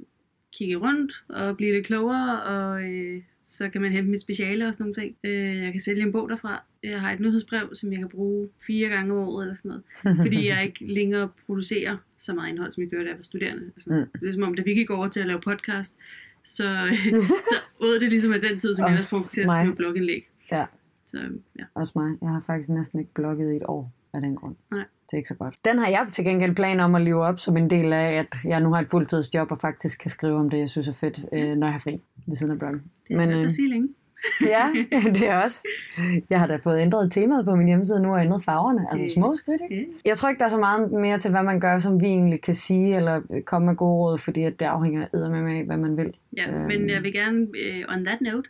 [0.52, 4.74] kigge rundt og blive lidt klogere, og øh, så kan man hente mit speciale og
[4.74, 5.16] sådan nogle ting.
[5.24, 6.62] Øh, jeg kan sælge en bog derfra.
[6.82, 9.68] Jeg har et nyhedsbrev, som jeg kan bruge fire gange om året eller sådan
[10.04, 10.16] noget.
[10.16, 13.62] fordi jeg ikke længere producerer så meget indhold, som jeg gjorde, da jeg var studerende.
[13.76, 14.20] Altså, mm.
[14.20, 15.98] Det er som om, da vi gik over til at lave podcast,
[16.44, 16.96] så,
[17.50, 20.28] så åd det ligesom af den tid, som jeg har brugt til at skrive blogindlæg.
[20.50, 20.66] Ja.
[21.06, 21.18] Så,
[21.58, 21.64] ja.
[21.74, 22.16] Også mig.
[22.22, 24.56] Jeg har faktisk næsten ikke blogget i et år af den grund.
[24.70, 24.84] Nej.
[25.06, 25.54] Det er ikke så godt.
[25.64, 28.34] Den har jeg til gengæld planer om at leve op som en del af, at
[28.44, 31.26] jeg nu har et fuldtidsjob og faktisk kan skrive om det, jeg synes er fedt,
[31.32, 32.82] øh, når jeg har fri ved siden af bloggen.
[33.08, 33.88] Det er Men, øh, at sige længe.
[34.40, 34.72] Ja,
[35.18, 35.68] det er også.
[36.30, 38.86] Jeg har da fået ændret temaet på min hjemmeside nu og ændret farverne.
[38.90, 39.86] Altså små skridt, ikke?
[40.04, 42.42] Jeg tror ikke, der er så meget mere til, hvad man gør, som vi egentlig
[42.42, 45.00] kan sige, eller komme med gode råd, fordi at det afhænger
[45.42, 46.14] med af, hvad man vil.
[46.36, 46.66] Ja, øhm.
[46.66, 48.48] men jeg vil gerne, uh, on that note,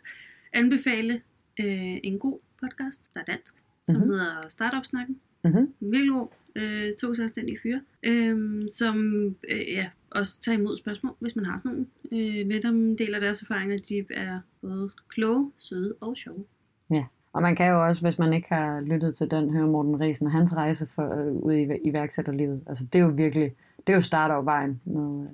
[0.53, 1.13] anbefale
[1.59, 4.09] uh, en god podcast, der er dansk, som mm-hmm.
[4.09, 5.19] hedder Startup-snakken.
[5.43, 5.73] Mm-hmm.
[5.79, 6.27] Virkelig god.
[6.55, 11.57] Øh, to selvstændige fyre, øh, som øh, ja, også tager imod spørgsmål, hvis man har
[11.57, 11.85] sådan nogle.
[12.11, 16.43] Øh, med dem deler deres erfaringer, de er både kloge, søde og sjove.
[16.89, 19.99] Ja, og man kan jo også, hvis man ikke har lyttet til den, høre Morten
[19.99, 22.61] Riesen og hans rejse for, øh, ud i iværksætterlivet.
[22.67, 23.55] Altså det er jo virkelig,
[23.87, 25.29] det er jo starter vejen med øh,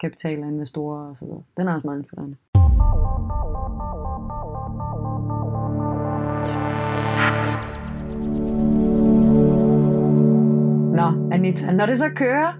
[0.00, 1.42] kapital og investorer og så videre.
[1.56, 2.36] Den er også meget inspirerende.
[10.96, 12.52] Nå, Anita, når det så kører,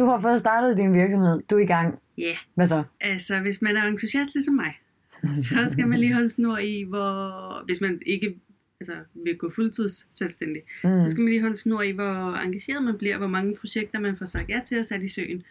[0.00, 1.98] du har fået startet din virksomhed, du er i gang.
[2.18, 2.36] Ja, yeah.
[2.54, 2.82] Hvad så?
[3.00, 4.72] altså hvis man er entusiast ligesom mig,
[5.48, 8.34] så skal man lige holde snor i, hvor, hvis man ikke
[8.80, 11.02] altså, vil gå fuldtids selvstændig, mm.
[11.02, 14.16] så skal man lige holde snor i, hvor engageret man bliver, hvor mange projekter man
[14.16, 15.42] får sagt ja til at sætte i søen.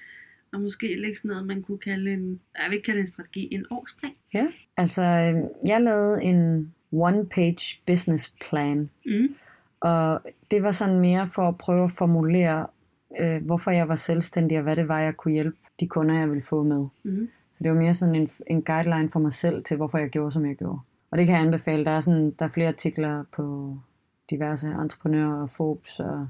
[0.54, 3.48] Og måske lægge sådan noget, man kunne kalde en, jeg vil ikke kalde en strategi,
[3.52, 4.12] en årsplan.
[4.34, 5.04] Ja, altså
[5.68, 8.90] jeg lavede en one-page business plan.
[9.06, 9.36] Mm.
[9.80, 12.68] Og det var sådan mere for at prøve at formulere,
[13.22, 16.30] øh, hvorfor jeg var selvstændig, og hvad det var, jeg kunne hjælpe de kunder, jeg
[16.30, 16.88] ville få med.
[17.04, 17.30] Mm.
[17.52, 20.32] Så det var mere sådan en, en guideline for mig selv til, hvorfor jeg gjorde,
[20.32, 20.80] som jeg gjorde.
[21.12, 21.86] Og det kan jeg anbefale.
[21.86, 23.78] Der er, sådan, der er flere artikler på
[24.30, 26.28] diverse entreprenører og Forbes og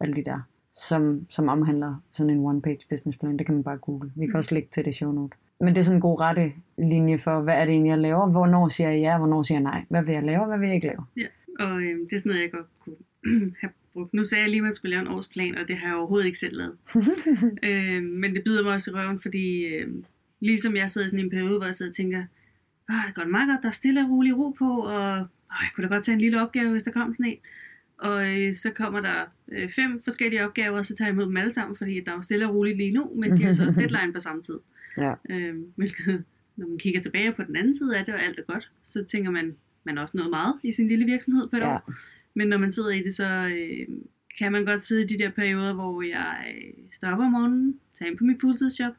[0.00, 0.40] alle de der,
[0.72, 3.36] som, som omhandler sådan en one-page business plan.
[3.36, 4.12] Det kan man bare google.
[4.16, 5.36] Vi kan også lægge til det show note.
[5.60, 8.26] Men det er sådan en god rette linje for, hvad er det egentlig, jeg laver?
[8.30, 9.84] Hvornår siger jeg ja, hvornår siger jeg nej?
[9.88, 11.04] Hvad vil jeg lave, hvad vil jeg ikke lave?
[11.16, 11.26] Ja,
[11.64, 12.96] og øh, det er sådan noget, jeg godt kunne
[13.60, 14.14] have brugt.
[14.14, 16.26] Nu sagde jeg lige, at man skulle lave en årsplan, og det har jeg overhovedet
[16.26, 16.76] ikke selv lavet.
[17.68, 19.88] øh, men det bider mig også i røven, fordi øh,
[20.40, 22.24] ligesom jeg sidder i sådan en periode, hvor jeg sidder og tænker,
[22.90, 25.68] Åh, det går meget godt, der er stille og rolig ro på, og åh, jeg
[25.74, 27.38] kunne da godt tage en lille opgave, hvis der kom sådan en.
[27.98, 31.36] Og øh, så kommer der øh, fem forskellige opgaver, og så tager jeg imod dem
[31.36, 33.64] alle sammen, fordi der er jo stille og roligt lige nu, men de har så
[33.64, 34.58] også deadline på samme tid.
[34.98, 35.14] Ja.
[35.30, 36.24] Øh, hvilket,
[36.56, 39.04] når man kigger tilbage på den anden side af det, og alt er godt, så
[39.04, 41.74] tænker man, man også noget meget i sin lille virksomhed på et Ja.
[41.74, 41.92] år.
[42.34, 43.86] Men når man sidder i det, så øh,
[44.38, 48.10] kan man godt sidde i de der perioder, hvor jeg øh, stopper om morgenen, tager
[48.10, 48.92] ind på mit fuldtidsjob,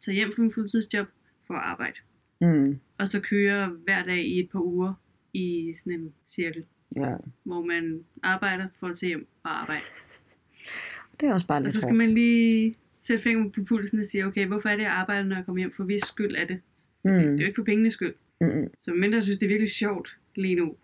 [0.00, 1.06] tager hjem fra min fuldtidsjob
[1.46, 1.96] for at arbejde.
[2.40, 2.78] Mm.
[2.98, 4.94] Og så kører hver dag i et par uger
[5.32, 6.64] i sådan en cirkel,
[6.96, 7.14] ja.
[7.42, 9.82] hvor man arbejder for at tage hjem og arbejde.
[11.20, 11.98] Det er også bare Og lidt så skal hårdt.
[11.98, 12.74] man lige
[13.06, 15.60] sætte fingeren på pulsen og sige, okay, hvorfor er det, jeg arbejder, når jeg kommer
[15.60, 15.72] hjem?
[15.72, 16.60] For hvis skyld er det.
[17.04, 17.10] Mm.
[17.10, 18.14] Det er jo ikke for pengenes skyld.
[18.40, 18.68] Mm.
[18.80, 20.74] Så mindre jeg synes, det er virkelig sjovt lige nu,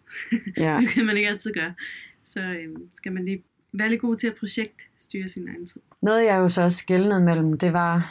[0.56, 0.76] Ja.
[0.80, 1.74] det kan man ikke altid gøre,
[2.28, 5.80] så øhm, skal man lige være lidt god til at projektstyre sin egen tid.
[6.02, 8.06] Noget jeg jo så også skældnede mellem, det var,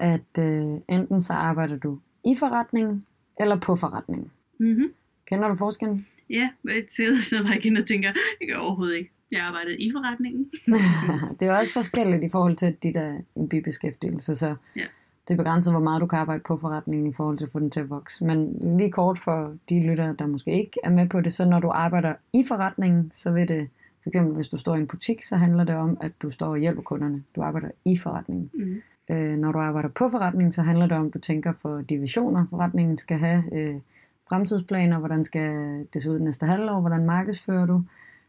[0.00, 3.06] at øh, enten så arbejder du i forretningen,
[3.40, 4.30] eller på forretningen.
[4.58, 4.92] Mm-hmm.
[5.26, 6.06] Kender du forskellen?
[6.30, 6.48] Ja,
[6.90, 9.10] sidder så bare igen og tænker, det gør jeg overhovedet ikke.
[9.30, 10.50] Jeg arbejdede i forretningen.
[11.40, 14.84] det er også forskelligt i forhold til, dit er en bibeskæftigelse, så Ja.
[15.28, 17.58] Det er begrænset, hvor meget du kan arbejde på forretningen i forhold til at få
[17.58, 18.24] den til at vokse.
[18.24, 21.60] Men lige kort for de lyttere, der måske ikke er med på det, så når
[21.60, 23.68] du arbejder i forretningen, så vil det,
[24.02, 26.46] for eksempel hvis du står i en butik, så handler det om, at du står
[26.46, 27.22] og hjælper kunderne.
[27.36, 28.50] Du arbejder i forretningen.
[28.54, 28.82] Mm.
[29.14, 31.98] Øh, når du arbejder på forretningen, så handler det om, at du tænker for de
[31.98, 33.80] visioner, forretningen skal have, øh,
[34.28, 35.50] fremtidsplaner, hvordan skal
[35.94, 37.82] det se ud næste halvår, hvordan markedsfører du,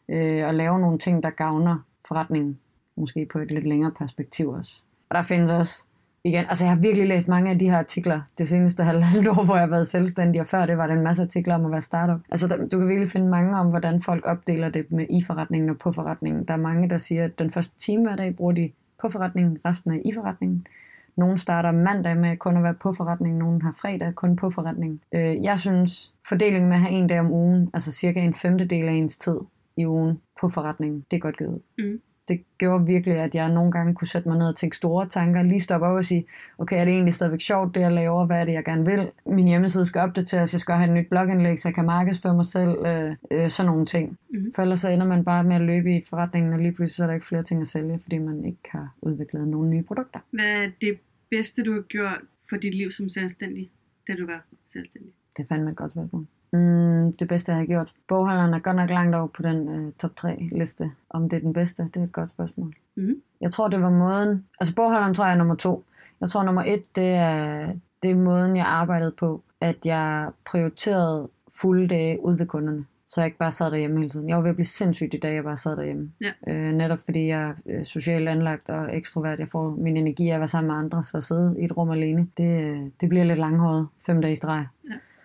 [0.09, 1.77] øh, og lave nogle ting, der gavner
[2.07, 2.59] forretningen,
[2.95, 4.83] måske på et lidt længere perspektiv også.
[5.09, 5.85] Og der findes også,
[6.23, 9.45] igen, altså jeg har virkelig læst mange af de her artikler det seneste halvandet år,
[9.45, 11.71] hvor jeg har været selvstændig, og før det var der en masse artikler om at
[11.71, 12.19] være startup.
[12.31, 15.69] Altså der, du kan virkelig finde mange om, hvordan folk opdeler det med i forretningen
[15.69, 16.43] og på forretningen.
[16.43, 19.57] Der er mange, der siger, at den første time hver dag bruger de på forretningen,
[19.65, 20.67] resten er i forretningen.
[21.15, 24.99] Nogle starter mandag med kun at være på forretningen, nogle har fredag kun på forretningen.
[25.15, 28.87] Øh, jeg synes, fordelingen med at have en dag om ugen, altså cirka en femtedel
[28.87, 29.37] af ens tid
[29.77, 31.61] i ugen på forretningen, det er godt givet.
[31.77, 32.01] Mm.
[32.27, 35.43] Det gjorde virkelig, at jeg nogle gange kunne sætte mig ned og tænke store tanker,
[35.43, 36.25] lige stoppe op og sige,
[36.57, 39.11] okay, er det egentlig stadigvæk sjovt, det jeg laver, hvad er det, jeg gerne vil?
[39.25, 42.45] Min hjemmeside skal opdateres, jeg skal have et nyt blogindlæg, så jeg kan markedsføre mig
[42.45, 44.17] selv, øh, øh, sådan nogle ting.
[44.29, 44.53] Mhm.
[44.55, 47.03] For ellers så ender man bare med at løbe i forretningen, og lige pludselig så
[47.03, 50.19] er der ikke flere ting at sælge, fordi man ikke har udviklet nogle nye produkter.
[50.31, 50.97] Hvad er det
[51.29, 53.69] bedste, du har gjort for dit liv som selvstændig,
[54.07, 55.11] da du var selvstændig?
[55.37, 56.25] Det er fandme et godt spørgsmål.
[56.53, 57.93] Mm, det bedste, jeg har gjort.
[58.07, 60.91] Bogholderen er godt nok langt over på den øh, top 3 liste.
[61.09, 62.73] Om det er den bedste, det er et godt spørgsmål.
[62.95, 63.15] Mhm.
[63.41, 64.45] Jeg tror, det var måden...
[64.59, 65.83] Altså bogholderen tror jeg er nummer to.
[66.21, 67.71] Jeg tror, nummer et, det er,
[68.03, 69.43] det er måden, jeg arbejdede på.
[69.61, 71.29] At jeg prioriterede
[71.61, 72.85] fulde dage ude ved kunderne.
[73.07, 74.29] Så jeg ikke bare sad derhjemme hele tiden.
[74.29, 76.11] Jeg var ved at blive sindssyg de dage, jeg bare sad derhjemme.
[76.21, 76.31] Ja.
[76.47, 79.39] Øh, netop fordi jeg er øh, socialt anlagt og ekstrovert.
[79.39, 81.77] Jeg får min energi af at være sammen med andre, så at sidde i et
[81.77, 83.87] rum alene, det, øh, det bliver lidt langhåret.
[84.05, 84.65] Fem dage i streg.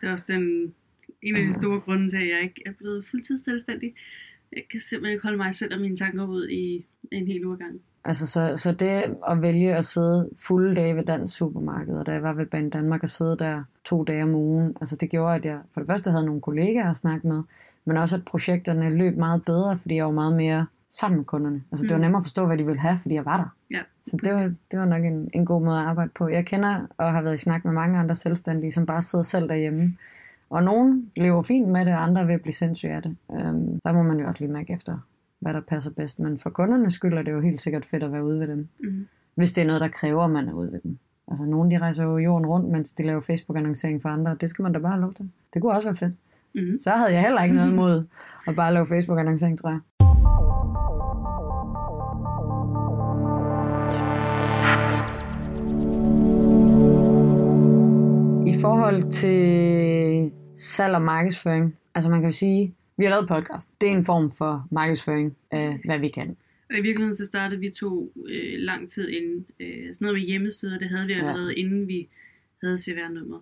[0.00, 0.72] Det er også den,
[1.22, 3.94] en af de store grunde til, at jeg ikke er blevet fuldtids selvstændig.
[4.52, 7.54] Jeg kan simpelthen ikke holde mig selv og mine tanker ud i en hel uge
[7.54, 7.80] ad gangen.
[8.04, 12.12] Altså, så, så det at vælge at sidde fulde dage ved dansk supermarked, og da
[12.12, 15.34] jeg var ved Bane Danmark og sidde der to dage om ugen, altså det gjorde,
[15.34, 17.42] at jeg for det første havde nogle kollegaer at snakke med,
[17.84, 21.62] men også at projekterne løb meget bedre, fordi jeg var meget mere sammen med kunderne.
[21.72, 22.02] Altså det var Mm.
[22.02, 23.76] nemmere at forstå, hvad de ville have, fordi jeg var der.
[23.76, 23.82] Ja.
[24.04, 26.28] Så det var, det var nok en, en god måde at arbejde på.
[26.28, 29.48] Jeg kender og har været i snak med mange andre selvstændige, som bare sidder selv
[29.48, 29.96] derhjemme.
[30.50, 33.16] Og nogen lever fint med det, og andre at blive sindssyge af det.
[33.32, 34.98] Øhm, der må man jo også lige mærke efter,
[35.38, 36.20] hvad der passer bedst.
[36.20, 38.68] Men for kundernes skyld er det jo helt sikkert fedt at være ude ved dem.
[38.80, 39.06] Mm.
[39.34, 40.98] Hvis det er noget, der kræver, at man er ude ved dem.
[41.28, 44.36] Altså, nogen de rejser jo jorden rundt, mens de laver Facebook-annoncering for andre.
[44.40, 45.30] Det skal man da bare have lov til.
[45.54, 46.14] Det kunne også være fedt.
[46.54, 46.78] Mm-hmm.
[46.78, 48.04] Så havde jeg heller ikke noget imod
[48.46, 49.97] at bare lave Facebook-annoncering, tror jeg.
[58.68, 63.68] Forhold til salg og markedsføring, altså man kan jo sige, vi har lavet podcast.
[63.80, 66.36] Det er en form for markedsføring af, hvad vi kan.
[66.70, 69.46] Og i virkeligheden så startede vi to øh, lang tid inden.
[69.60, 71.60] Øh, sådan noget med hjemmesider, det havde vi allerede, ja.
[71.60, 72.08] inden vi
[72.62, 73.40] havde CVR-nummer.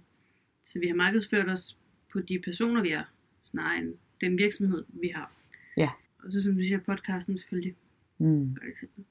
[0.65, 1.77] Så vi har markedsført os
[2.13, 3.03] på de personer, vi er,
[3.45, 5.33] snarere end den virksomhed, vi har.
[5.77, 5.91] Ja.
[6.25, 7.75] Og så som du siger, podcasten selvfølgelig.
[8.19, 8.57] Mm.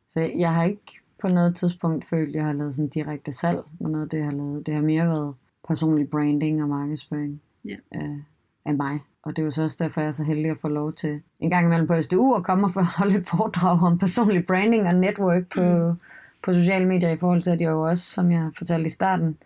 [0.10, 3.60] Så jeg har ikke på noget tidspunkt følt, at jeg har lavet sådan direkte salg
[3.80, 4.66] med noget, det jeg har lavet.
[4.66, 5.36] Det har mere været
[5.68, 7.76] personlig branding og markedsføring ja.
[7.92, 8.20] af,
[8.66, 9.00] af mig.
[9.24, 11.22] Og det er jo så også derfor, jeg er så heldig at få lov til
[11.40, 14.96] en gang imellem på SDU at komme og holde et foredrag om personlig branding og
[14.96, 16.00] network på, mm.
[16.44, 19.38] på sociale medier i forhold til, at jeg jo også, som jeg fortalte i starten,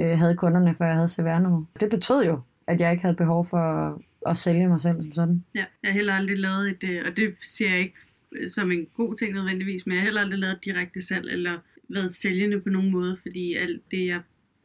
[0.00, 3.44] øh, havde kunderne, før jeg havde cvr Det betød jo, at jeg ikke havde behov
[3.44, 3.94] for at,
[4.26, 5.44] at sælge mig selv som sådan.
[5.54, 7.94] Ja, jeg har heller aldrig lavet et, øh, og det siger jeg ikke
[8.48, 11.58] som en god ting nødvendigvis, men jeg har heller aldrig lavet direkte salg eller
[11.88, 14.20] været sælgende på nogen måde, fordi alt det, jeg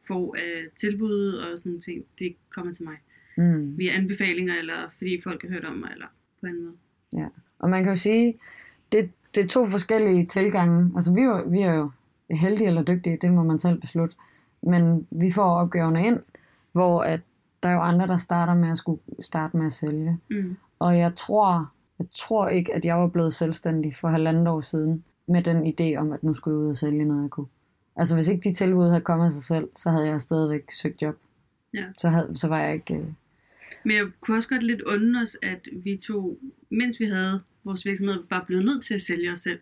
[0.08, 2.96] får af tilbud og sådan nogle ting, det kommer til mig
[3.36, 3.78] mm.
[3.78, 6.06] via anbefalinger, eller fordi folk har hørt om mig, eller
[6.40, 6.74] på en måde.
[7.12, 7.26] Ja,
[7.58, 8.34] og man kan jo sige,
[8.92, 10.92] det, det er to forskellige tilgange.
[10.96, 11.90] Altså vi er, vi er jo
[12.30, 14.16] heldige eller dygtige, det må man selv beslutte.
[14.62, 16.20] Men vi får opgaverne ind,
[16.72, 17.20] hvor at
[17.62, 20.18] der er jo andre, der starter med at skulle starte med at sælge.
[20.30, 20.56] Mm.
[20.78, 25.04] Og jeg tror, jeg tror ikke, at jeg var blevet selvstændig for halvandet år siden
[25.28, 27.46] med den idé om, at nu skulle jeg ud og sælge noget, jeg kunne.
[27.98, 31.02] Altså hvis ikke de tilbud havde kommet af sig selv, så havde jeg stadigvæk søgt
[31.02, 31.16] job.
[31.74, 31.84] Ja.
[31.98, 32.94] Så, havde, så var jeg ikke...
[32.94, 33.04] Øh,
[33.84, 36.38] men jeg kunne også godt lidt undre os, at vi to,
[36.70, 39.58] mens vi havde vores virksomhed, bare blev nødt til at sælge os selv.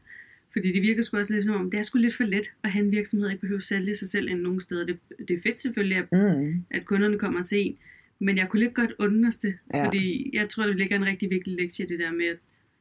[0.52, 2.70] Fordi det virker sgu også lidt som om, det er sgu lidt for let at
[2.70, 4.86] have en virksomhed, ikke behøver at sælge sig selv end nogen steder.
[4.86, 6.64] Det, det er fedt selvfølgelig, at, mm.
[6.70, 7.76] at kunderne kommer til en.
[8.18, 9.86] Men jeg kunne lidt godt undre det, ja.
[9.86, 12.36] fordi jeg tror, det ligger en rigtig vigtig lektie, det der med, at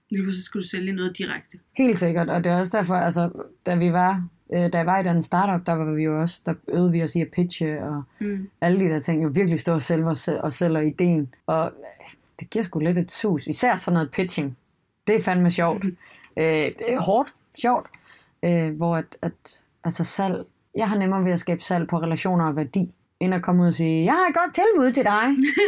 [0.10, 1.60] lige pludselig skulle du sælge noget direkte.
[1.78, 5.00] Helt sikkert, og det er også derfor, altså, da vi var øh, da jeg var
[5.00, 7.84] i den startup, der var vi jo også, der øvede vi os i at pitche,
[7.84, 8.50] og mm.
[8.62, 11.34] alle de der ting, jo virkelig stå og sælge os, og sælge ideen.
[11.48, 14.58] Og øh, det giver sgu lidt et sus, især sådan noget pitching.
[15.08, 15.84] Det er fandme sjovt.
[15.84, 15.98] Mm.
[16.38, 17.88] Øh, det er hårdt, sjovt.
[18.44, 22.46] Øh, hvor at, at, altså salg, jeg har nemmere ved at skabe salg på relationer
[22.46, 25.26] og værdi, end at komme ud og sige, jeg har et godt tilbud til dig.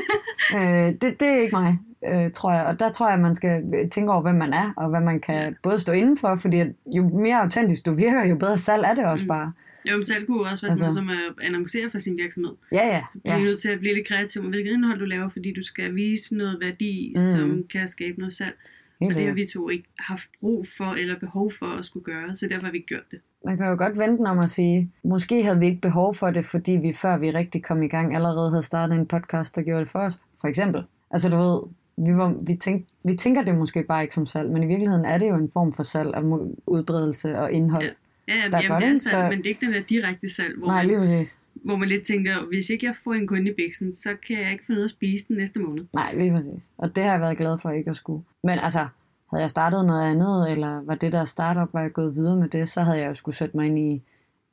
[0.57, 2.65] øh, det, det er ikke mig øh, tror jeg.
[2.65, 5.19] Og der tror jeg, at man skal tænke over, hvem man er, og hvad man
[5.19, 9.05] kan både stå indenfor, fordi jo mere autentisk du virker, jo bedre salg er det
[9.05, 9.27] også mm.
[9.27, 9.53] bare.
[9.89, 12.53] Jo, men salg kunne også være altså, sådan noget som at annoncere for sin virksomhed.
[12.71, 13.03] Ja, ja.
[13.25, 15.63] Du er nødt til at blive lidt kreativ med, hvilket indhold du laver, fordi du
[15.63, 17.31] skal vise noget værdi, mm.
[17.31, 18.55] som kan skabe noget salg.
[19.01, 22.03] Helt og det har vi to ikke haft brug for eller behov for at skulle
[22.03, 23.19] gøre, så derfor har vi ikke gjort det.
[23.47, 26.45] Man kan jo godt vente om at sige, måske havde vi ikke behov for det,
[26.45, 29.79] fordi vi før vi rigtig kom i gang, allerede havde startet en podcast, der gjorde
[29.79, 30.19] det for os.
[30.41, 30.83] For eksempel.
[31.11, 31.59] Altså du ved,
[32.05, 35.05] vi, var, vi, tænk, vi tænker det måske bare ikke som salg, men i virkeligheden
[35.05, 36.21] er det jo en form for salg af
[36.65, 37.83] udbredelse og indhold.
[37.83, 37.91] Ja.
[38.27, 39.29] Ja, ja der jamen, det er salg, så...
[39.29, 41.39] men det er ikke den der direkte salg, hvor, Nej, lige præcis.
[41.53, 44.39] Man, hvor man lidt tænker, hvis ikke jeg får en kunde i bæksen, så kan
[44.39, 45.85] jeg ikke ud af at spise den næste måned.
[45.93, 46.71] Nej, lige præcis.
[46.77, 48.23] Og det har jeg været glad for ikke at skulle.
[48.43, 48.87] Men altså,
[49.29, 52.49] havde jeg startet noget andet, eller var det der startup, var jeg gået videre med
[52.49, 54.03] det, så havde jeg jo skulle sætte mig ind i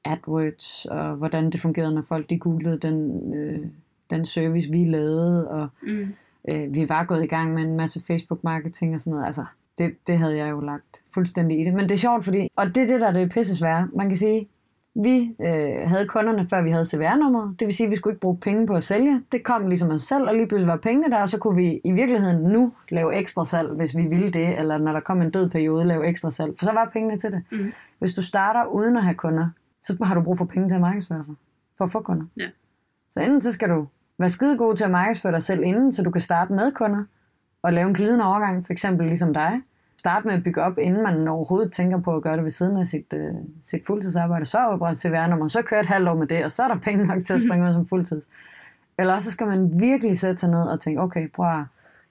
[0.05, 3.67] AdWords, og hvordan det fungerede, når folk de googlede den, øh,
[4.11, 6.15] den service, vi lavede, og mm
[6.49, 9.27] øh, vi var gået i gang med en masse Facebook-marketing og sådan noget.
[9.27, 9.45] Altså,
[9.79, 11.75] det, det havde jeg jo lagt fuldstændig i det.
[11.75, 13.89] Men det er sjovt, fordi, og det er det, der er det pisse svære.
[13.95, 14.47] Man kan sige,
[14.95, 17.61] vi øh, havde kunderne, før vi havde CVR-nummeret.
[17.61, 19.23] Det vil sige, at vi skulle ikke bruge penge på at sælge.
[19.33, 21.57] Det kom ligesom af sig selv, og lige pludselig var pengene der, og så kunne
[21.57, 25.23] vi i virkeligheden nu lave ekstra salg, hvis vi ville det, eller når der kom
[25.23, 26.55] en død periode, lave ekstra salg.
[26.59, 27.43] For så var pengene til det.
[27.53, 27.73] Mm.
[27.99, 29.49] Hvis du starter uden at have kunder,
[29.83, 31.35] så har du brug for penge til at markedsføre for,
[31.79, 32.27] for at få kunder.
[32.37, 32.49] Ja.
[33.11, 33.87] Så enten så skal du
[34.19, 37.05] Vær skide god til at markedsføre dig selv inden, så du kan starte med kunder
[37.63, 39.61] og lave en glidende overgang, for eksempel ligesom dig.
[40.05, 42.77] Start med at bygge op, inden man overhovedet tænker på at gøre det ved siden
[42.77, 44.45] af sit, uh, sit fuldtidsarbejde.
[44.45, 47.07] Så oprette CVR-nummer, så kører et halvt år med det, og så er der penge
[47.07, 48.25] nok til at springe ud som fuldtids.
[48.99, 51.65] Eller så skal man virkelig sætte sig ned og tænke, okay, prøv at,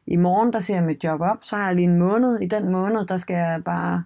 [0.07, 2.39] i morgen der ser jeg mit job op, så har jeg lige en måned.
[2.39, 4.03] I den måned, der skal jeg bare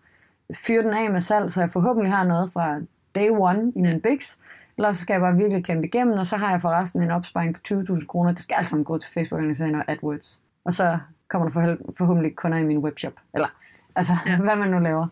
[0.56, 2.80] fyre den af med salg, så jeg forhåbentlig har noget fra
[3.16, 4.40] day one i min bigs.
[4.78, 7.56] Eller så skal jeg bare virkelig kæmpe igennem, og så har jeg forresten en opsparing
[7.56, 8.32] på 20.000 kroner.
[8.32, 10.40] Det skal alt sammen gå til Facebook-organiseringen og AdWords.
[10.66, 10.98] Og så
[11.28, 13.14] kommer der forhåbentlig kunder i min webshop.
[13.34, 13.48] Eller,
[13.96, 14.38] altså, ja.
[14.46, 15.08] hvad man nu laver.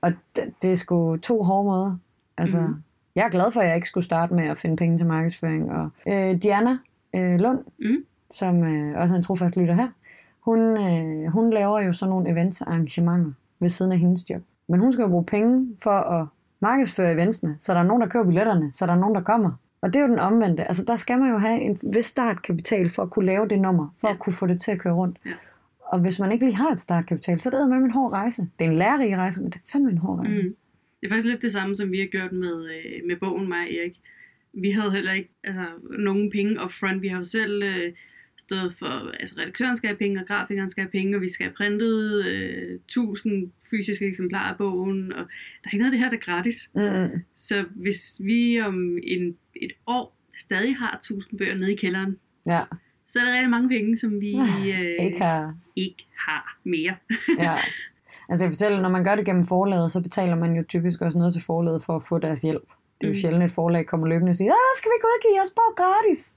[0.00, 1.96] Og det, det er sgu to hårde måder.
[2.38, 2.82] Altså, mm.
[3.14, 5.72] jeg er glad for, at jeg ikke skulle starte med at finde penge til markedsføring.
[5.72, 6.78] Og øh, Diana
[7.14, 8.04] øh, Lund, mm.
[8.30, 9.88] som øh, også er en trofast lytter her,
[10.40, 14.42] hun, øh, hun laver jo sådan nogle events arrangementer ved siden af hendes job.
[14.68, 16.26] Men hun skal jo bruge penge for at
[16.60, 19.50] markedsføre eventsene, så der er nogen, der køber billetterne, så der er nogen, der kommer.
[19.80, 20.64] Og det er jo den omvendte.
[20.64, 23.88] Altså der skal man jo have en vis startkapital for at kunne lave det nummer,
[24.00, 24.14] for ja.
[24.14, 25.18] at kunne få det til at køre rundt.
[25.26, 25.30] Ja.
[25.86, 28.42] Og hvis man ikke lige har et startkapital, så er det med en hård rejse.
[28.58, 30.42] Det er en lærerig rejse, men det er fandme en hård rejse.
[30.42, 30.56] Mm.
[31.00, 33.58] Det er faktisk lidt det samme, som vi har gjort med, øh, med bogen, mig
[33.58, 33.96] og Erik.
[34.52, 35.64] Vi havde heller ikke altså,
[35.98, 37.02] nogen penge upfront.
[37.02, 37.92] Vi har jo selv øh,
[38.38, 41.46] stået for, altså redaktøren skal have penge, og grafikeren skal have penge, og vi skal
[41.46, 45.18] have printet øh, 1000 fysiske eksemplarer af bogen, og
[45.62, 46.70] der er ikke noget af det her, der er gratis.
[46.74, 47.20] Mm.
[47.36, 52.62] Så hvis vi om en, et år stadig har 1000 bøger nede i kælderen, ja.
[53.08, 54.32] Så er der rigtig mange penge, som vi
[54.70, 55.54] øh, ikke, har.
[55.76, 56.96] ikke har mere.
[57.46, 57.56] ja.
[58.28, 61.18] Altså jeg fortæller, når man gør det gennem forlaget, så betaler man jo typisk også
[61.18, 62.68] noget til forlaget for at få deres hjælp.
[63.00, 63.20] Det er jo mm.
[63.20, 65.72] sjældent, et forlag kommer løbende og siger, ah, skal vi gå og give os bog
[65.76, 66.34] gratis?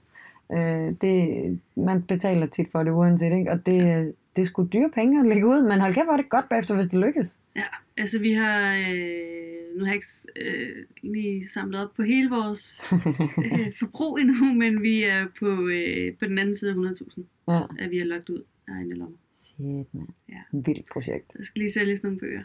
[0.52, 3.50] Øh, det, man betaler tit for det uanset, ikke?
[3.50, 6.16] og det, det er sgu dyre penge at lægge ud, men hold kæft, hvor er
[6.16, 7.38] det godt bagefter, hvis det lykkes.
[7.56, 7.64] Ja,
[7.96, 12.92] altså vi har, øh, nu har jeg ikke øh, lige samlet op på hele vores
[13.44, 17.60] øh, forbrug endnu, men vi er på, øh, på den anden side af 100.000, ja.
[17.78, 19.18] at vi har lagt ud af egne lommer.
[19.32, 20.08] Shit, man.
[20.28, 20.42] Ja.
[20.52, 21.32] Vildt projekt.
[21.38, 22.42] Jeg skal lige sælge sådan nogle bøger.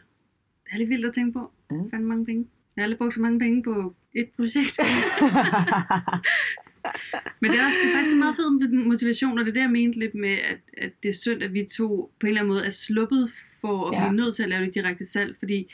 [0.66, 1.52] Det er lidt vildt at tænke på.
[1.72, 1.76] Ja.
[1.76, 2.48] Fandme mange penge.
[2.76, 4.80] Jeg har aldrig brugt så mange penge på et projekt.
[7.42, 8.50] Men det er, også, det er faktisk en meget fed
[8.86, 11.54] motivation, og det er det, jeg mente lidt med, at, at det er synd, at
[11.54, 11.88] vi to
[12.20, 14.00] på en eller anden måde er sluppet for at ja.
[14.00, 15.74] blive nødt til at lave det direkte salg, fordi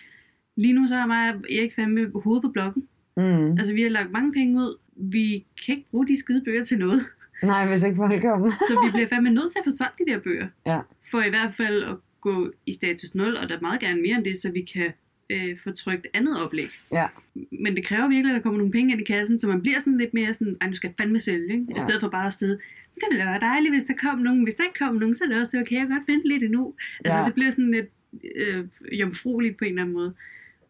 [0.55, 2.87] lige nu så er mig og Erik fandme hovedet på blokken.
[3.17, 3.57] Mm.
[3.57, 6.77] Altså vi har lagt mange penge ud, vi kan ikke bruge de skide bøger til
[6.77, 7.01] noget.
[7.43, 8.49] Nej, hvis ikke folk kommer.
[8.67, 10.47] så vi bliver fandme nødt til at få solgt de der bøger.
[10.65, 10.79] Ja.
[11.11, 14.15] For i hvert fald at gå i status 0, og der er meget gerne mere
[14.15, 14.91] end det, så vi kan
[15.31, 16.69] øh, få trykt andet oplæg.
[16.91, 17.07] Ja.
[17.51, 19.79] Men det kræver virkelig, at der kommer nogle penge ind i kassen, så man bliver
[19.79, 21.65] sådan lidt mere sådan, ej, nu skal jeg fandme sælge, ikke?
[21.69, 21.77] Ja.
[21.77, 22.59] i stedet for bare at sidde,
[22.95, 24.43] det ville være dejligt, hvis der kom nogen.
[24.43, 26.43] Hvis der ikke kom nogen, så er det også okay, jeg kan godt vente lidt
[26.43, 26.73] endnu.
[27.05, 27.25] Altså ja.
[27.25, 27.89] det bliver sådan lidt
[28.35, 30.13] øh, jomfrueligt på en eller anden måde,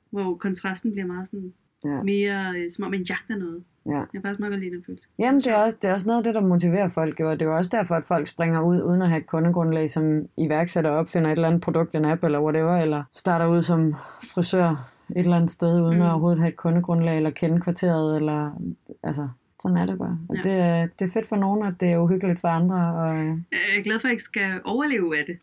[0.10, 1.54] hvor kontrasten bliver meget sådan,
[1.86, 2.04] ja.
[2.04, 3.63] mere øh, som om man jagter noget.
[3.86, 3.91] Ja.
[3.91, 5.08] Jeg er faktisk meget godt lide den følelse.
[5.20, 7.20] Jamen, det er, også, det er også noget af det, der motiverer folk.
[7.20, 9.89] Og det er jo også derfor, at folk springer ud, uden at have et kundegrundlag,
[9.89, 13.96] som iværksætter opfinder et eller andet produkt, en app eller whatever, eller starter ud som
[14.34, 16.02] frisør et eller andet sted, uden mm.
[16.02, 18.52] at overhovedet have et kundegrundlag, eller kende kvarteret, eller
[19.04, 19.28] altså,
[19.62, 20.17] sådan er det bare.
[20.30, 20.41] Og ja.
[20.41, 22.76] det, er, det er fedt for nogen, og det er uhyggeligt for andre.
[22.76, 23.15] Og...
[23.52, 25.38] Jeg er glad for, at jeg ikke skal overleve af det.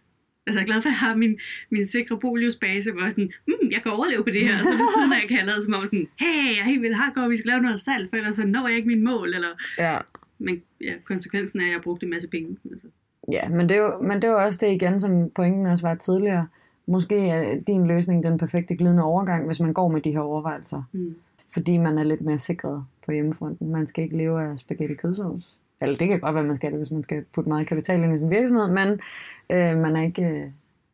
[0.49, 1.35] Altså jeg er glad for, at jeg har min,
[1.75, 2.17] min sikre
[2.65, 4.55] base, hvor jeg sådan, hmm, jeg kan overleve på det her.
[4.61, 6.83] Og så ved siden af, jeg kan have som om sådan, hey, jeg er helt
[6.83, 9.29] vildt hardcore, vi skal lave noget salg, for ellers så når jeg ikke min mål.
[9.35, 9.53] Eller...
[9.79, 9.97] Ja.
[10.39, 12.57] Men ja, konsekvensen er, at jeg har brugt en masse penge.
[12.71, 12.87] Altså.
[13.33, 15.87] Ja, men det, er jo, men det er jo også det igen, som pointen også
[15.87, 16.47] var tidligere.
[16.87, 20.83] Måske er din løsning den perfekte glidende overgang, hvis man går med de her overvejelser.
[20.93, 21.15] Mm.
[21.53, 23.71] Fordi man er lidt mere sikret på hjemmefronten.
[23.71, 25.58] Man skal ikke leve af spaghetti kødsovs.
[25.81, 28.15] Eller det kan godt være, man skal det, hvis man skal putte meget kapital ind
[28.15, 28.89] i sin virksomhed, men
[29.53, 30.47] øh, man, er ikke, øh,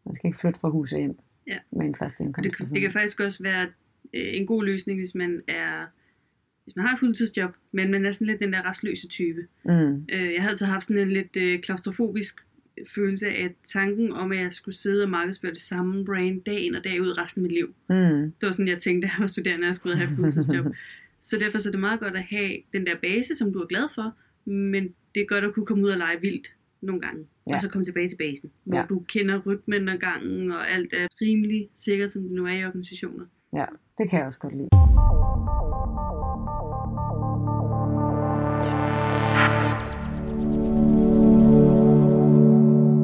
[0.04, 1.58] man skal ikke flytte fra huset hjem ja.
[1.70, 2.58] med en fast indkomst.
[2.58, 3.66] Det, det kan faktisk også være
[4.14, 5.86] øh, en god løsning, hvis man er
[6.64, 9.46] hvis man har et fuldtidsjob, men man er sådan lidt den der restløse type.
[9.64, 10.06] Mm.
[10.12, 12.40] Øh, jeg havde altså haft sådan en lidt øh, klaustrofobisk
[12.94, 16.76] følelse af tanken om, at jeg skulle sidde og markedsføre det samme brand dag ind
[16.76, 17.74] og dag ud resten af mit liv.
[17.88, 18.32] Mm.
[18.40, 20.66] Det var sådan, jeg tænkte, da jeg var studerende, at jeg skulle have et fuldtidsjob.
[21.22, 23.66] så derfor så er det meget godt at have den der base, som du er
[23.66, 27.26] glad for, men det er godt at kunne komme ud og lege vildt nogle gange,
[27.46, 27.54] ja.
[27.54, 28.86] og så komme tilbage til basen, hvor ja.
[28.88, 32.64] du kender rytmen og gangen, og alt er rimelig sikkert, som det nu er i
[32.64, 33.24] organisationer.
[33.52, 33.64] Ja,
[33.98, 34.68] det kan jeg også godt lide.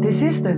[0.02, 0.48] Det sidste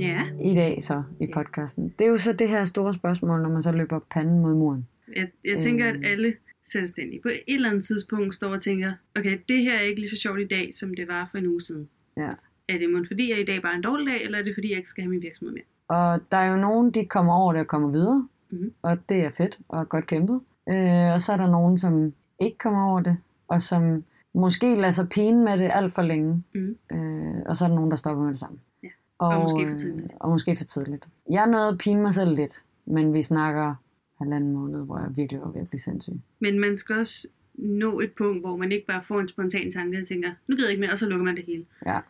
[0.00, 0.22] ja.
[0.40, 3.62] i dag så i podcasten, det er jo så det her store spørgsmål, når man
[3.62, 4.86] så løber panden mod muren.
[5.16, 6.04] Jeg, jeg tænker, at øhm.
[6.04, 6.34] alle
[6.66, 10.10] selvstændig på et eller andet tidspunkt står og tænker, okay, det her er ikke lige
[10.10, 11.88] så sjovt i dag, som det var for en uge siden.
[12.16, 12.30] Ja.
[12.68, 14.54] Er det måske fordi, jeg i dag bare er en dårlig dag, eller er det
[14.54, 15.64] fordi, jeg ikke skal have min virksomhed mere?
[15.88, 18.72] Og der er jo nogen, de kommer over det og kommer videre, mm-hmm.
[18.82, 20.40] og det er fedt og godt kæmpet.
[20.68, 23.16] Øh, og så er der nogen, som ikke kommer over det,
[23.48, 26.44] og som måske lader sig pine med det alt for længe.
[26.54, 26.76] Mm.
[26.92, 28.58] Øh, og så er der nogen, der stopper med det samme.
[28.82, 28.88] Ja.
[29.18, 30.12] Og, og måske for tidligt.
[30.20, 31.08] Og måske for tidligt.
[31.30, 33.74] Jeg nåede at pine mig selv lidt, men vi snakker
[34.20, 36.12] halvanden måned, hvor jeg virkelig var ved at blive sindssyg.
[36.40, 39.98] Men man skal også nå et punkt, hvor man ikke bare får en spontan tanke
[39.98, 41.64] og tænker, nu gider jeg ikke mere, og så lukker man det hele.
[41.86, 42.00] Ja.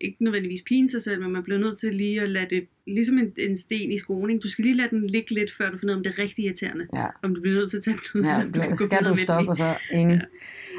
[0.00, 3.18] Ikke nødvendigvis pine sig selv, men man bliver nødt til lige at lade det, ligesom
[3.18, 4.42] en, en sten i skolen, ikke?
[4.42, 6.86] du skal lige lade den ligge lidt, før du finder om det er rigtig irriterende.
[6.94, 7.06] Ja.
[7.22, 8.26] Om du bliver nødt til at tage den ud.
[8.26, 10.16] Ja, du skal du stoppe, og så ingen.
[10.16, 10.24] Ja.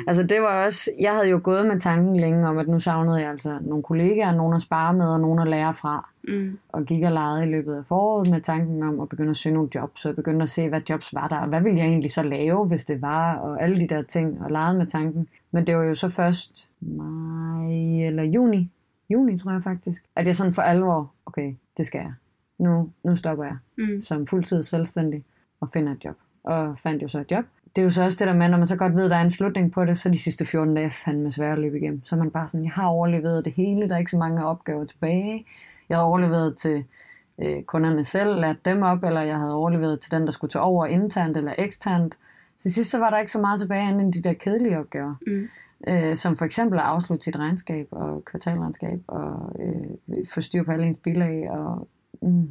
[0.07, 3.18] Altså det var også, jeg havde jo gået med tanken længe om, at nu savnede
[3.18, 6.10] jeg altså nogle kollegaer, nogen at spare med, og nogen at lære fra.
[6.24, 6.57] Mm.
[6.70, 9.53] Og gik og legede i løbet af foråret med tanken om at begynde at søge
[9.53, 12.12] nogle jobs, og begyndte at se, hvad jobs var der, og hvad ville jeg egentlig
[12.12, 15.28] så lave, hvis det var, og alle de der ting, og legede med tanken.
[15.51, 17.72] Men det var jo så først maj
[18.07, 18.72] eller juni,
[19.10, 22.14] juni tror jeg faktisk, at jeg sådan for alvor, okay, det skal jeg.
[22.57, 24.01] Nu, nu stopper jeg mm.
[24.01, 25.24] som fuldtid selvstændig
[25.60, 27.45] og finder et job og fandt jo så et job
[27.76, 29.18] det er jo så også det der med, når man så godt ved, at der
[29.18, 32.03] er en slutning på det, så de sidste 14 dage fandme svært at løbe igennem.
[32.03, 34.45] Så er man bare sådan, jeg har overlevet det hele, der er ikke så mange
[34.45, 35.45] opgaver tilbage.
[35.89, 36.86] Jeg har overlevet til
[37.41, 40.64] øh, kunderne selv, lært dem op, eller jeg havde overlevet til den, der skulle tage
[40.64, 42.18] over internt eller eksternt.
[42.57, 45.16] Så sidst så var der ikke så meget tilbage end de der kedelige opgaver.
[45.28, 45.47] Mm.
[45.88, 50.71] Øh, som for eksempel at afslutte sit regnskab og kvartalregnskab og øh, få styr på
[50.71, 51.49] alle ens bilag.
[51.51, 51.88] Og,
[52.21, 52.49] mm.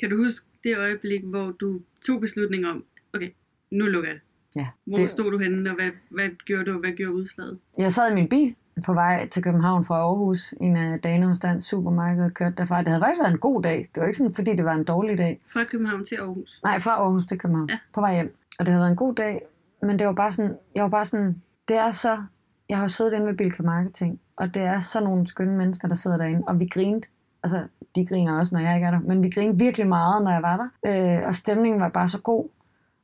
[0.00, 3.30] Kan du huske det øjeblik, hvor du tog beslutning om, okay,
[3.70, 4.22] nu lukker jeg det?
[4.56, 5.10] Ja, Hvor det...
[5.10, 7.58] stod du henne, og hvad, hvad gjorde du, hvad gjorde udslaget?
[7.78, 8.56] Jeg sad i min bil
[8.86, 10.54] på vej til København fra Aarhus.
[10.60, 12.78] En af dagene hos Dansk Supermarked kørte derfra.
[12.78, 13.90] Det havde faktisk været en god dag.
[13.94, 15.40] Det var ikke sådan, fordi det var en dårlig dag.
[15.52, 16.60] Fra København til Aarhus?
[16.64, 17.68] Nej, fra Aarhus til København.
[17.70, 17.78] Ja.
[17.94, 18.36] På vej hjem.
[18.58, 19.40] Og det havde været en god dag.
[19.82, 22.22] Men det var bare sådan, jeg var bare sådan, det er så,
[22.68, 25.88] jeg har jo siddet inde ved Bilka Marketing, og det er så nogle skønne mennesker,
[25.88, 27.06] der sidder derinde, og vi grinede.
[27.42, 27.64] Altså,
[27.96, 30.42] de griner også, når jeg ikke er der, men vi grinede virkelig meget, når jeg
[30.42, 31.18] var der.
[31.20, 32.48] Øh, og stemningen var bare så god.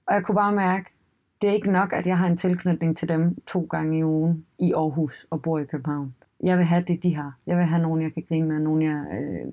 [0.07, 0.91] Og jeg kunne bare mærke,
[1.43, 4.47] det er ikke nok, at jeg har en tilknytning til dem to gange i ugen
[4.59, 6.15] i Aarhus og bor i København.
[6.43, 7.37] Jeg vil have det, de har.
[7.47, 9.05] Jeg vil have nogen, jeg kan grine med, nogen, jeg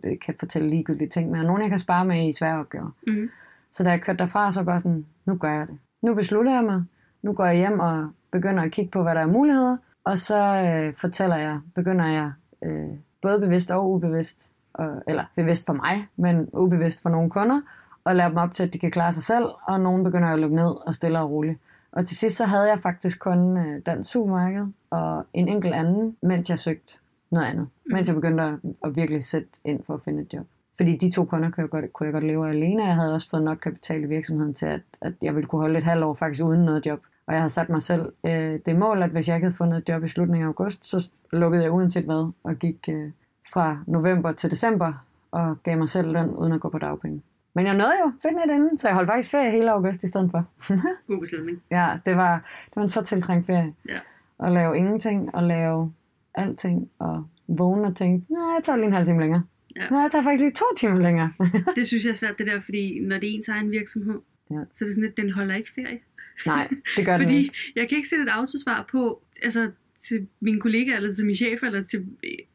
[0.04, 2.92] øh, kan fortælle ligegyldige ting med, og nogen, jeg kan spare med i svære opgaver.
[3.08, 3.30] Mm.
[3.72, 5.78] Så da jeg kørte derfra, så var sådan, nu gør jeg det.
[6.02, 6.84] Nu beslutter jeg mig.
[7.22, 9.78] Nu går jeg hjem og begynder at kigge på, hvad der er muligheder.
[10.08, 12.32] Og så øh, fortæller jeg, begynder jeg
[12.64, 12.90] øh,
[13.22, 17.62] både bevidst og ubevidst, og, eller bevidst for mig, men ubevidst for nogle kunder,
[18.04, 20.40] og lære dem op til, at de kan klare sig selv, og nogen begynder at
[20.40, 21.60] lukke ned og stille og roligt.
[21.92, 26.18] Og til sidst så havde jeg faktisk kun øh, Dansk Supermarked og en enkelt anden,
[26.22, 27.00] mens jeg søgte
[27.32, 27.68] noget andet.
[27.86, 27.94] Mm.
[27.94, 28.54] Mens jeg begyndte at,
[28.84, 30.46] at virkelig sætte ind for at finde et job.
[30.78, 32.86] Fordi de to kunder kunne jeg godt, kunne jeg godt leve af alene.
[32.86, 35.78] Jeg havde også fået nok kapital i virksomheden til, at, at jeg ville kunne holde
[35.78, 37.00] et halvt år faktisk uden noget job.
[37.28, 39.78] Og jeg havde sat mig selv øh, det mål, at hvis jeg ikke havde fundet
[39.78, 43.12] et job i slutningen af august, så lukkede jeg uanset hvad og gik øh,
[43.54, 44.94] fra november til december
[45.32, 47.22] og gav mig selv løn uden at gå på dagpenge.
[47.56, 50.32] Men jeg nåede jo fitnet inden, så jeg holdt faktisk ferie hele august i stedet
[50.32, 50.46] for.
[51.08, 51.62] God beslutning.
[51.72, 53.74] Ja, det var, det var en så tiltrængt ferie.
[53.90, 54.00] Ja.
[54.40, 55.94] At lave ingenting, og lave
[56.36, 59.44] alting, og vågne og tænke, nej, jeg tager lige en halv time længere.
[59.76, 59.90] Ja.
[59.90, 61.30] Nej, jeg tager faktisk lige to timer længere.
[61.76, 64.20] det synes jeg er svært, det der, fordi når det er ens egen virksomhed,
[64.52, 64.56] ja.
[64.56, 66.00] så er det sådan, at den holder ikke ferie.
[66.46, 66.68] Nej,
[66.98, 67.56] det gør den Fordi ikke.
[67.76, 69.72] jeg kan ikke sætte et autosvar på, altså
[70.08, 72.06] til min kollega, eller til min chef, eller til,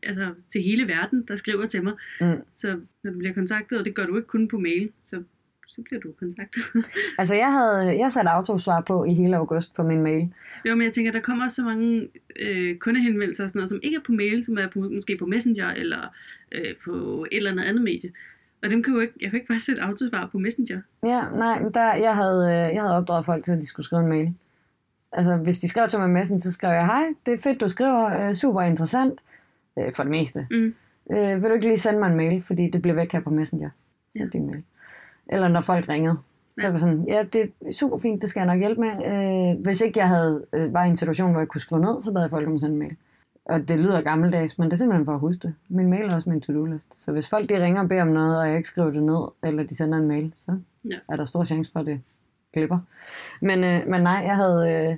[0.02, 1.92] altså, til hele verden, der skriver til mig.
[2.20, 2.36] Mm.
[2.56, 5.22] Så når du bliver kontaktet, og det gør du ikke kun på mail, så,
[5.68, 6.62] så bliver du kontaktet.
[7.18, 10.28] altså jeg havde jeg sat autosvar på i hele august på min mail.
[10.68, 13.80] Jo, men jeg tænker, der kommer også så mange øh, kundehenvendelser og sådan noget, som
[13.82, 16.14] ikke er på mail, som er på, måske på Messenger, eller
[16.52, 18.12] øh, på et eller andet andet medie.
[18.62, 20.80] Og dem kan jo ikke, jeg kan ikke bare sætte autosvar på Messenger.
[21.02, 24.02] Ja, nej, der, jeg, havde, øh, jeg havde opdraget folk til, at de skulle skrive
[24.02, 24.36] en mail.
[25.12, 27.68] Altså, hvis de skrev til mig messen, så skrev jeg, hej, det er fedt, du
[27.68, 29.20] skriver, øh, super interessant,
[29.78, 30.46] øh, for det meste.
[30.50, 30.74] Mm.
[31.12, 33.30] Øh, vil du ikke lige sende mig en mail, fordi det bliver væk her på
[33.30, 33.70] Messenger.
[34.16, 34.28] Så ja.
[34.32, 34.62] din mail.
[35.28, 36.16] Eller når folk ringede.
[36.58, 36.70] Så ja.
[36.70, 38.92] var sådan, ja, det er super fint, det skal jeg nok hjælpe med.
[39.54, 42.02] Øh, hvis ikke jeg havde øh, var i en situation, hvor jeg kunne skrive ned,
[42.02, 42.96] så bad jeg folk om at sende en mail.
[43.44, 45.54] Og det lyder gammeldags, men det er simpelthen for at huske det.
[45.68, 47.02] Min mail er også min to-do-list.
[47.02, 49.28] Så hvis folk de ringer og beder om noget, og jeg ikke skriver det ned,
[49.42, 50.96] eller de sender en mail, så ja.
[51.08, 52.00] er der stor chance for, at det
[52.52, 52.78] glipper.
[53.40, 54.88] Men, øh, men nej, jeg havde...
[54.90, 54.96] Øh,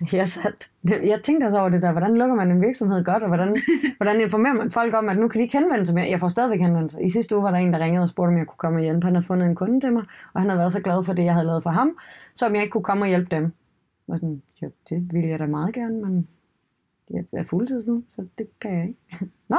[0.18, 3.28] jeg, sat, jeg tænkte også over det der, hvordan lukker man en virksomhed godt, og
[3.28, 3.56] hvordan,
[3.98, 6.10] hvordan informerer man folk om, at nu kan de ikke henvende sig mere.
[6.10, 6.98] Jeg får stadigvæk henvendelser.
[6.98, 8.82] I sidste uge var der en, der ringede og spurgte, om jeg kunne komme og
[8.82, 9.04] hjælpe.
[9.04, 11.24] Han havde fundet en kunde til mig, og han havde været så glad for det,
[11.24, 11.98] jeg havde lavet for ham,
[12.34, 13.52] så om jeg ikke kunne komme og hjælpe dem.
[14.08, 16.28] Og sådan, jo, det ville jeg da meget gerne, men
[17.10, 19.30] jeg er fuldtids nu, så det kan jeg ikke.
[19.48, 19.58] Nå,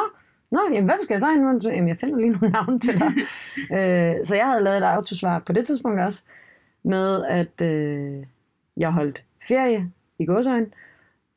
[0.52, 1.72] Nå, jamen, hvem skal jeg så henvende til?
[1.72, 3.12] Jamen, jeg finder lige nogle navne til dig.
[3.78, 6.24] øh, så jeg havde lavet et autosvar på det tidspunkt også,
[6.84, 8.24] med at øh,
[8.78, 10.74] jeg holdt ferie i godsøjen.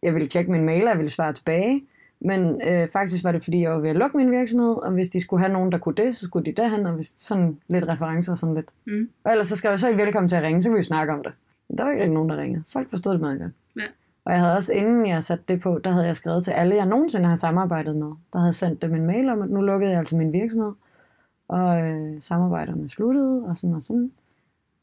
[0.03, 1.85] Jeg ville tjekke min mail, og jeg ville svare tilbage.
[2.21, 5.09] Men øh, faktisk var det, fordi jeg var ved at lukke min virksomhed, og hvis
[5.09, 7.89] de skulle have nogen, der kunne det, så skulle de derhen, og hvis, sådan lidt
[7.89, 8.69] referencer og sådan lidt.
[8.87, 9.09] Mm.
[9.25, 11.13] Og ellers så skrev jeg så i velkommen til at ringe, så ville vi snakke
[11.13, 11.33] om det.
[11.69, 12.65] Men der var ikke nogen, der ringede.
[12.73, 13.53] Folk forstod det meget godt.
[13.77, 13.87] Ja.
[14.25, 16.77] Og jeg havde også, inden jeg satte det på, der havde jeg skrevet til alle,
[16.77, 18.13] jeg nogensinde har samarbejdet med.
[18.33, 20.73] Der havde sendt dem en mail om, at nu lukkede jeg altså min virksomhed.
[21.49, 24.11] Og øh, samarbejderne sluttede, og sådan og sådan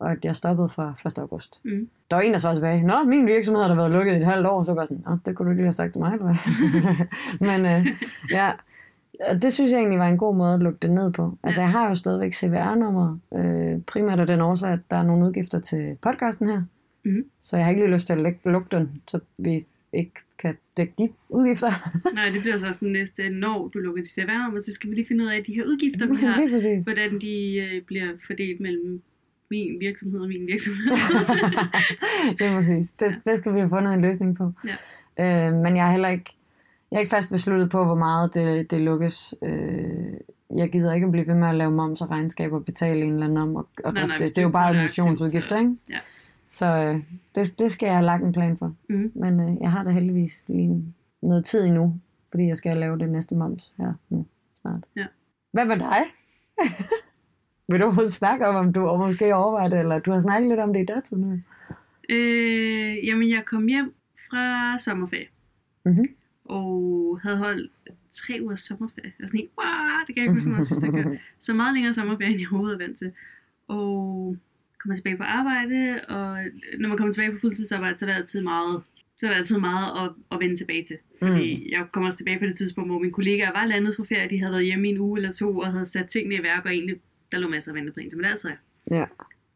[0.01, 1.19] og at jeg stoppede fra 1.
[1.19, 1.61] august.
[1.63, 1.89] Mm.
[2.09, 4.47] Der var en, der svarede tilbage, Nå, min virksomhed har været lukket i et halvt
[4.47, 6.25] år, så var jeg sådan, Nå, det kunne du lige have sagt til mig, eller
[6.25, 6.35] hvad?
[7.47, 7.87] Men øh,
[8.31, 8.51] ja,
[9.41, 11.37] det synes jeg egentlig var en god måde at lukke det ned på.
[11.43, 15.27] Altså, jeg har jo stadigvæk CVR-nummer, øh, primært af den årsag, at der er nogle
[15.27, 16.61] udgifter til podcasten her.
[17.03, 17.25] Mm.
[17.41, 20.93] Så jeg har ikke lige lyst til at lukke den, så vi ikke kan dække
[20.97, 21.71] de udgifter.
[22.15, 25.07] Nej, det bliver så sådan næste, når du lukker de CVR-nummer, så skal vi lige
[25.07, 29.01] finde ud af de her udgifter, vi har, hvordan de øh, bliver fordelt mellem
[29.51, 30.83] min virksomhed og min virksomhed.
[32.39, 32.91] det er præcis.
[32.91, 34.51] Det, det skal vi have fundet en løsning på.
[34.67, 35.47] Ja.
[35.47, 36.31] Øh, men jeg er heller ikke,
[36.91, 39.35] jeg er ikke fast besluttet på, hvor meget det, det lukkes.
[39.43, 40.13] Øh,
[40.55, 43.13] jeg gider ikke at blive ved med at lave moms og regnskaber og betale en
[43.13, 44.29] eller anden om og, og nej, nej, det.
[44.29, 45.75] Det er jo bare administrationsudgifter, ikke?
[45.89, 45.99] Ja.
[46.51, 46.95] Så øh,
[47.35, 48.75] det, det skal jeg have lagt en plan for.
[48.89, 49.11] Mm.
[49.15, 51.99] Men øh, jeg har da heldigvis lige noget tid endnu,
[52.31, 54.25] fordi jeg skal lave det næste moms her nu
[54.61, 54.83] snart.
[54.95, 55.05] Ja.
[55.51, 56.01] Hvad med dig?
[57.69, 60.49] Vil du overhovedet snakke om, om du og måske overvejer det, eller du har snakket
[60.49, 61.39] lidt om det i datid nu?
[62.09, 63.93] Øh, jamen, jeg kom hjem
[64.29, 65.27] fra sommerferie.
[65.85, 66.05] Mhm.
[66.45, 67.71] Og havde holdt
[68.11, 69.13] tre ugers sommerferie.
[69.19, 71.19] Jeg var sådan helt, wow, det kan jeg ikke huske.
[71.45, 73.11] Så meget længere sommerferie, end jeg overhovedet er vant til.
[73.67, 74.37] Og
[74.81, 76.37] kommer tilbage på arbejde, og
[76.79, 78.83] når man kommer tilbage på fuldtidsarbejde, så er der altid meget,
[79.17, 80.97] så er der altid meget at, at vende tilbage til.
[81.19, 81.71] Fordi mm.
[81.71, 84.39] jeg kommer også tilbage på det tidspunkt, hvor mine kollegaer var landet fra ferie, de
[84.39, 86.71] havde været hjemme i en uge eller to, og havde sat tingene i værk, og
[86.71, 86.95] egentlig,
[87.31, 88.55] der lå masser af vente på en, men det altid er.
[88.91, 89.05] Ja.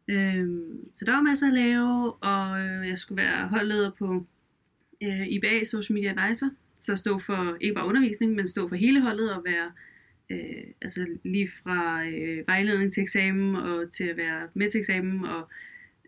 [0.08, 2.58] Øhm, så der var masser at lave, og
[2.88, 4.26] jeg skulle være holdleder på
[5.02, 6.50] øh, IBA, Social Media Advisor,
[6.80, 9.72] så stå for ikke bare undervisning, men stå for hele holdet og være
[10.30, 15.24] øh, altså lige fra øh, vejledning til eksamen og til at være med til eksamen
[15.24, 15.48] og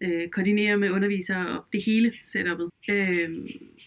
[0.02, 2.70] øh, koordinere med undervisere og det hele setupet.
[2.90, 3.30] Øh,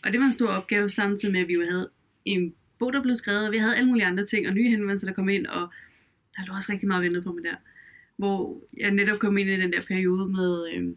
[0.03, 1.89] og det var en stor opgave samtidig med, at vi jo havde
[2.25, 5.07] en bog, der blev skrevet, og vi havde alle mulige andre ting og nye henvendelser,
[5.07, 5.67] der kom ind, og
[6.35, 7.55] der lå også rigtig meget ventet på mig der.
[8.17, 10.95] Hvor jeg netop kom ind i den der periode med, øh,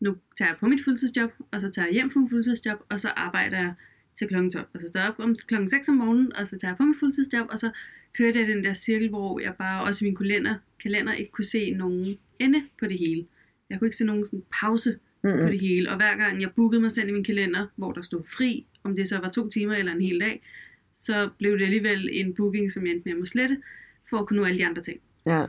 [0.00, 3.00] nu tager jeg på mit fuldtidsjob, og så tager jeg hjem fra mit fuldtidsjob, og
[3.00, 3.74] så arbejder jeg
[4.18, 4.34] til kl.
[4.34, 5.54] 12, og så står jeg op om kl.
[5.68, 7.70] 6 om morgenen, og så tager jeg på mit fuldtidsjob, og så
[8.18, 11.44] kørte jeg den der cirkel, hvor jeg bare også i min kalender, kalender ikke kunne
[11.44, 13.26] se nogen ende på det hele.
[13.70, 15.40] Jeg kunne ikke se nogen sådan pause Mm-hmm.
[15.40, 18.02] på det hele, og hver gang jeg bookede mig selv i min kalender, hvor der
[18.02, 20.42] stod fri, om det så var to timer eller en hel dag,
[20.96, 23.56] så blev det alligevel en booking, som jeg endte med at må slette,
[24.10, 25.00] for at kunne nå alle de andre ting.
[25.26, 25.44] Ja.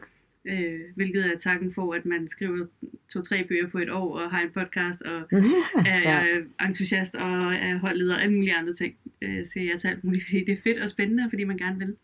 [0.46, 2.66] Øh, hvilket er takken for, at man skriver
[3.14, 5.22] to-tre bøger på et år, og har en podcast, og
[5.86, 6.26] er ja.
[6.26, 6.68] ja.
[6.68, 8.96] entusiast, og er holdleder, og alle mulige andre ting.
[9.22, 11.58] Øh, så jeg tager alt muligt, fordi det er fedt og spændende, og fordi man
[11.58, 11.96] gerne vil.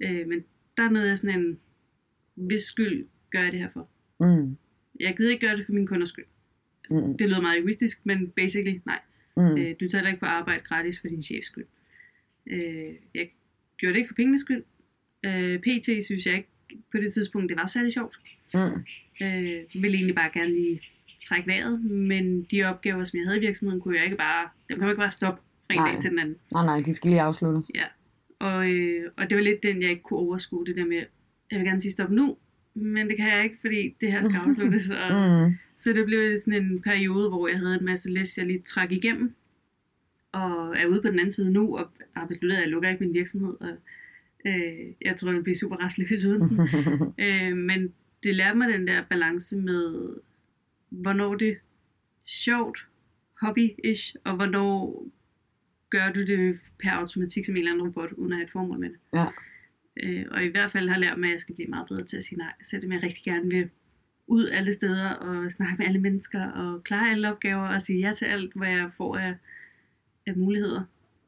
[0.00, 0.44] Øh, men
[0.76, 1.58] der er noget af sådan en,
[2.34, 3.88] hvis skyld gør jeg det her for.
[4.20, 4.56] Mm.
[5.00, 6.24] Jeg gider ikke gøre det for min kunders skyld.
[6.90, 7.18] Mm.
[7.18, 9.00] Det lyder meget egoistisk, men basically, nej.
[9.36, 9.58] Mm.
[9.58, 11.66] Øh, du tager ikke på arbejde gratis for din chefs skyld.
[12.46, 13.30] Øh, jeg
[13.76, 14.64] gjorde det ikke for pengenes skyld.
[15.24, 16.48] Øh, PT synes jeg ikke
[16.92, 18.18] på det tidspunkt, det var særlig sjovt.
[18.54, 18.60] Mm.
[19.26, 20.80] Øh, ville egentlig bare gerne lige
[21.28, 24.78] trække vejret, men de opgaver, som jeg havde i virksomheden, kunne jeg ikke bare, dem
[24.78, 26.36] kan man ikke bare stoppe fra en dag til den anden.
[26.52, 27.70] Nej, nej, de skal lige afsluttes.
[27.74, 27.84] Ja.
[28.38, 31.02] Og, øh, og det var lidt den, jeg ikke kunne overskue, det der med,
[31.50, 32.36] jeg vil gerne sige stop nu,
[32.74, 34.90] men det kan jeg ikke, fordi det her skal afsluttes.
[34.90, 35.10] Og,
[35.46, 35.54] Mm.
[35.80, 38.92] Så det blev sådan en periode, hvor jeg havde en masse læs, jeg lige trak
[38.92, 39.34] igennem,
[40.32, 43.04] og er ude på den anden side nu, og har besluttet, at jeg lukker ikke
[43.04, 43.76] min virksomhed, og
[44.46, 46.50] øh, jeg tror, jeg vil blive super rastløs uden.
[47.24, 50.10] øh, men det lærte mig den der balance med,
[50.88, 51.54] hvornår det er
[52.26, 52.86] sjovt,
[53.42, 55.06] hobby-ish, og hvornår
[55.90, 58.78] gør du det per automatik som en eller anden robot, uden at have et formål
[58.78, 58.98] med det.
[59.14, 59.26] Ja.
[60.02, 62.16] Øh, og i hvert fald har lært mig, at jeg skal blive meget bedre til
[62.16, 63.70] at sige nej, selvom jeg rigtig gerne vil
[64.26, 68.14] ud alle steder og snakke med alle mennesker og klare alle opgaver og sige ja
[68.14, 69.34] til alt, hvad jeg får af,
[70.26, 70.82] af muligheder.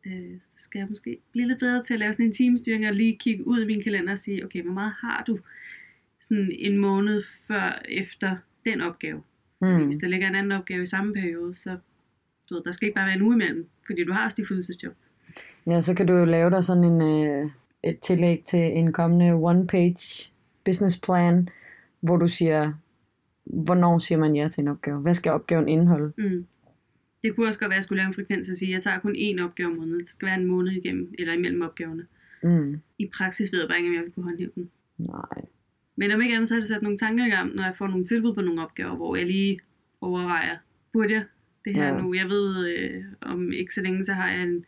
[0.07, 2.95] Øh, så skal jeg måske blive lidt bedre til at lave sådan en teamstyring og
[2.95, 5.39] lige kigge ud i min kalender og sige, okay, hvor meget har du
[6.21, 9.23] sådan en måned før efter den opgave?
[9.61, 9.85] Mm.
[9.85, 11.79] Hvis der ligger en anden opgave i samme periode, så
[12.51, 14.47] du ved, der skal ikke bare være en uge imellem, fordi du har også de
[14.47, 14.95] fuldtidsjob.
[15.67, 17.51] Ja, så kan du jo lave dig sådan en, øh,
[17.85, 20.31] et tillæg til en kommende one-page
[20.65, 21.49] business plan,
[22.01, 22.73] hvor du siger,
[23.45, 25.01] hvornår siger man ja til en opgave?
[25.01, 26.13] Hvad skal opgaven indeholde?
[26.19, 26.47] Mm.
[27.23, 28.83] Det kunne også godt være, at jeg skulle lave en frekvens og sige, at jeg
[28.83, 30.01] tager kun én opgave om måneden.
[30.01, 32.07] Det skal være en måned igennem, eller imellem opgaverne.
[32.43, 32.81] Mm.
[32.99, 34.71] I praksis ved jeg bare ikke, om jeg vil kunne håndhæve den.
[34.99, 35.45] Nej.
[35.97, 37.87] Men om ikke andet, så har det sat nogle tanker i gang, når jeg får
[37.87, 39.61] nogle tilbud på nogle opgaver, hvor jeg lige
[40.01, 40.57] overvejer,
[40.93, 41.25] burde jeg
[41.65, 42.01] det her Ja.
[42.01, 42.15] nu?
[42.15, 44.65] Jeg ved, øh, om ikke så længe, så har jeg en,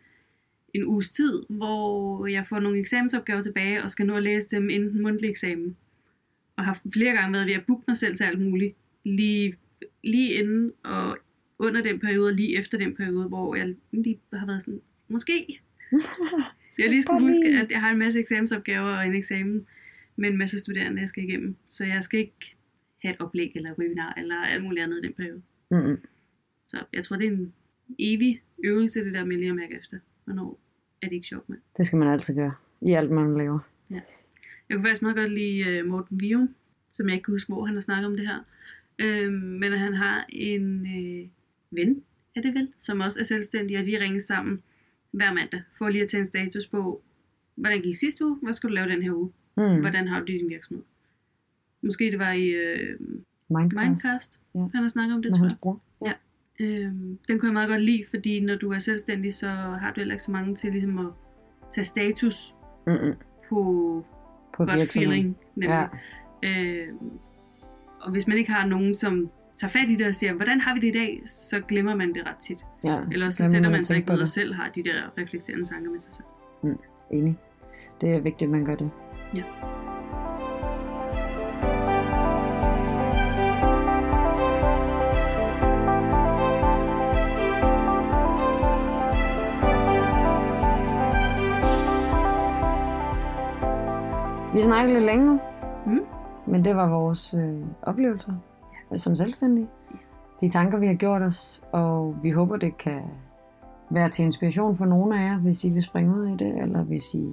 [0.75, 4.71] en uges tid, hvor jeg får nogle eksamensopgaver tilbage, og skal nå at læse dem
[4.71, 5.77] inden den mundtlige eksamen.
[6.57, 8.75] Og har flere gange været ved at booke mig selv til alt muligt,
[9.05, 9.57] lige,
[10.05, 11.19] lige inden og
[11.59, 15.61] under den periode, og lige efter den periode, hvor jeg lige har været sådan, måske.
[16.73, 19.67] Så jeg lige skulle huske, at jeg har en masse eksamensopgaver og en eksamen
[20.17, 21.57] med en masse studerende, jeg skal igennem.
[21.69, 22.57] Så jeg skal ikke
[23.03, 25.43] have et oplæg eller et webinar eller alt muligt andet i den periode.
[25.71, 25.99] Mm.
[26.75, 27.53] Så jeg tror, det er en
[27.99, 29.99] evig øvelse, det der med lige at mærke efter.
[30.25, 30.59] Hvornår
[31.03, 31.59] er det ikke sjovt med.
[31.77, 32.55] Det skal man altid gøre.
[32.81, 33.59] I alt, man laver.
[34.69, 36.55] Jeg kunne faktisk meget godt lide uh, Morten Vium,
[36.93, 38.41] som jeg ikke kan huske, hvor han har snakket om det her.
[38.99, 41.29] Øhm, men han har en øh,
[41.71, 42.03] ven,
[42.37, 44.63] er det vel, som også er selvstændig, og de ringer sammen
[45.11, 47.03] hver mandag, for lige at tage en status på,
[47.55, 49.81] hvordan gik sidste uge, hvad skal du lave den her uge, Mm.
[49.81, 50.85] hvordan har du din virksomhed.
[51.83, 53.01] Måske det var i øh,
[53.49, 53.77] Mindcast.
[53.87, 54.61] Mindcast, Ja.
[54.61, 55.59] han har snakket om det, Med tror hans jeg.
[55.61, 55.81] bror.
[56.07, 56.13] Ja.
[56.63, 60.01] Øhm, den kunne jeg meget godt lide, fordi når du er selvstændig, så har du
[60.01, 61.07] heller ikke så mange til ligesom at
[61.75, 62.55] tage status
[62.87, 63.15] Mm-mm.
[63.49, 64.05] på,
[64.57, 65.37] På godt feeling.
[65.55, 65.89] Nemlig.
[66.43, 66.49] Ja.
[66.49, 66.89] Øh,
[68.01, 70.75] og hvis man ikke har nogen, som tager fat i det og siger, hvordan har
[70.75, 72.59] vi det i dag, så glemmer man det ret tit.
[72.85, 75.67] Ja, Eller så sætter man sig ikke på ud og selv har de der reflekterende
[75.67, 76.77] tanker med sig selv.
[77.11, 77.39] Enig.
[78.01, 78.91] Det er vigtigt, at man gør det.
[79.35, 79.43] Ja.
[94.55, 95.41] Vi snakker lidt længe nu,
[95.87, 96.01] Mm.
[96.47, 98.33] men det var vores øh, oplevelser
[98.93, 98.97] ja.
[98.97, 99.69] som selvstændige.
[100.41, 103.03] De tanker, vi har gjort os, og vi håber, det kan
[103.91, 106.83] være til inspiration for nogle af jer, hvis I vil springe ud i det, eller
[106.83, 107.29] hvis I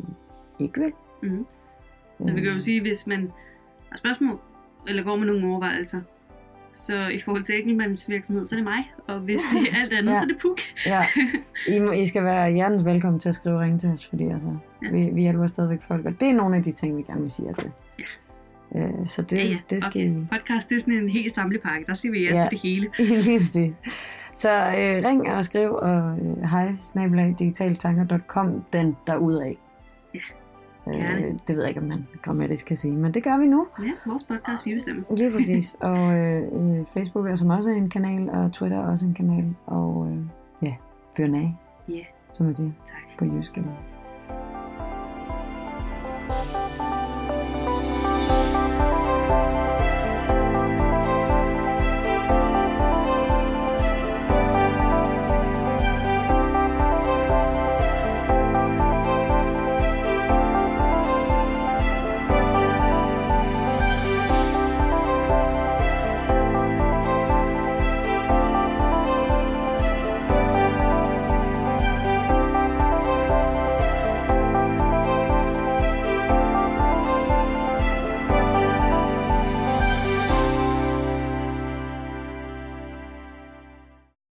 [0.60, 0.92] ikke vil.
[1.24, 1.46] Mm.
[2.18, 3.32] Så vi kan jo sige, hvis man
[3.90, 4.40] har spørgsmål,
[4.88, 6.02] eller går med nogle overvejelser,
[6.80, 8.92] så i forhold til Enkelmanns virksomhed, så er det mig.
[9.08, 10.18] Og hvis det er alt andet, Ja.
[10.18, 10.60] så er det Puk.
[10.86, 11.06] Ja,
[11.68, 14.28] I, må, I skal være hjertens velkommen til at skrive og ringe til os, fordi
[14.28, 14.48] altså,
[14.84, 14.92] ja.
[14.92, 17.32] Vi, vi hjælper stadigvæk folk, og det er nogle af de ting, vi gerne vil
[17.32, 17.72] sige jer til.
[18.00, 18.06] Ja.
[18.80, 19.58] Øh, så det, ja, ja.
[19.70, 20.22] det skal okay.
[20.22, 20.26] I...
[20.32, 21.86] Podcast, det er sådan en helt samlepakke.
[21.88, 22.42] Der siger vi ja, Ja.
[22.42, 22.90] til det hele.
[23.22, 23.74] Lige præcis.
[24.36, 29.54] Så øh, ring og skriv, og øh, hej, snabelag, digitaltanker.com, den derudad.
[30.14, 30.20] Ja,
[30.90, 31.40] Øh, gerne.
[31.48, 33.68] det ved jeg ikke, om man grammatisk kan sige, men det gør vi nu.
[33.84, 35.04] Ja, vores podcast, vi bestemmer.
[35.18, 35.76] Lige præcis.
[35.90, 39.56] og øh, øh, Facebook er som også en kanal, og Twitter er også en kanal.
[39.66, 40.18] Og øh,
[40.64, 40.76] ja,
[41.18, 41.56] fyr af,
[41.90, 43.18] Ja, som man siger tak.
[43.20, 43.58] på jysk.
[43.58, 43.72] Eller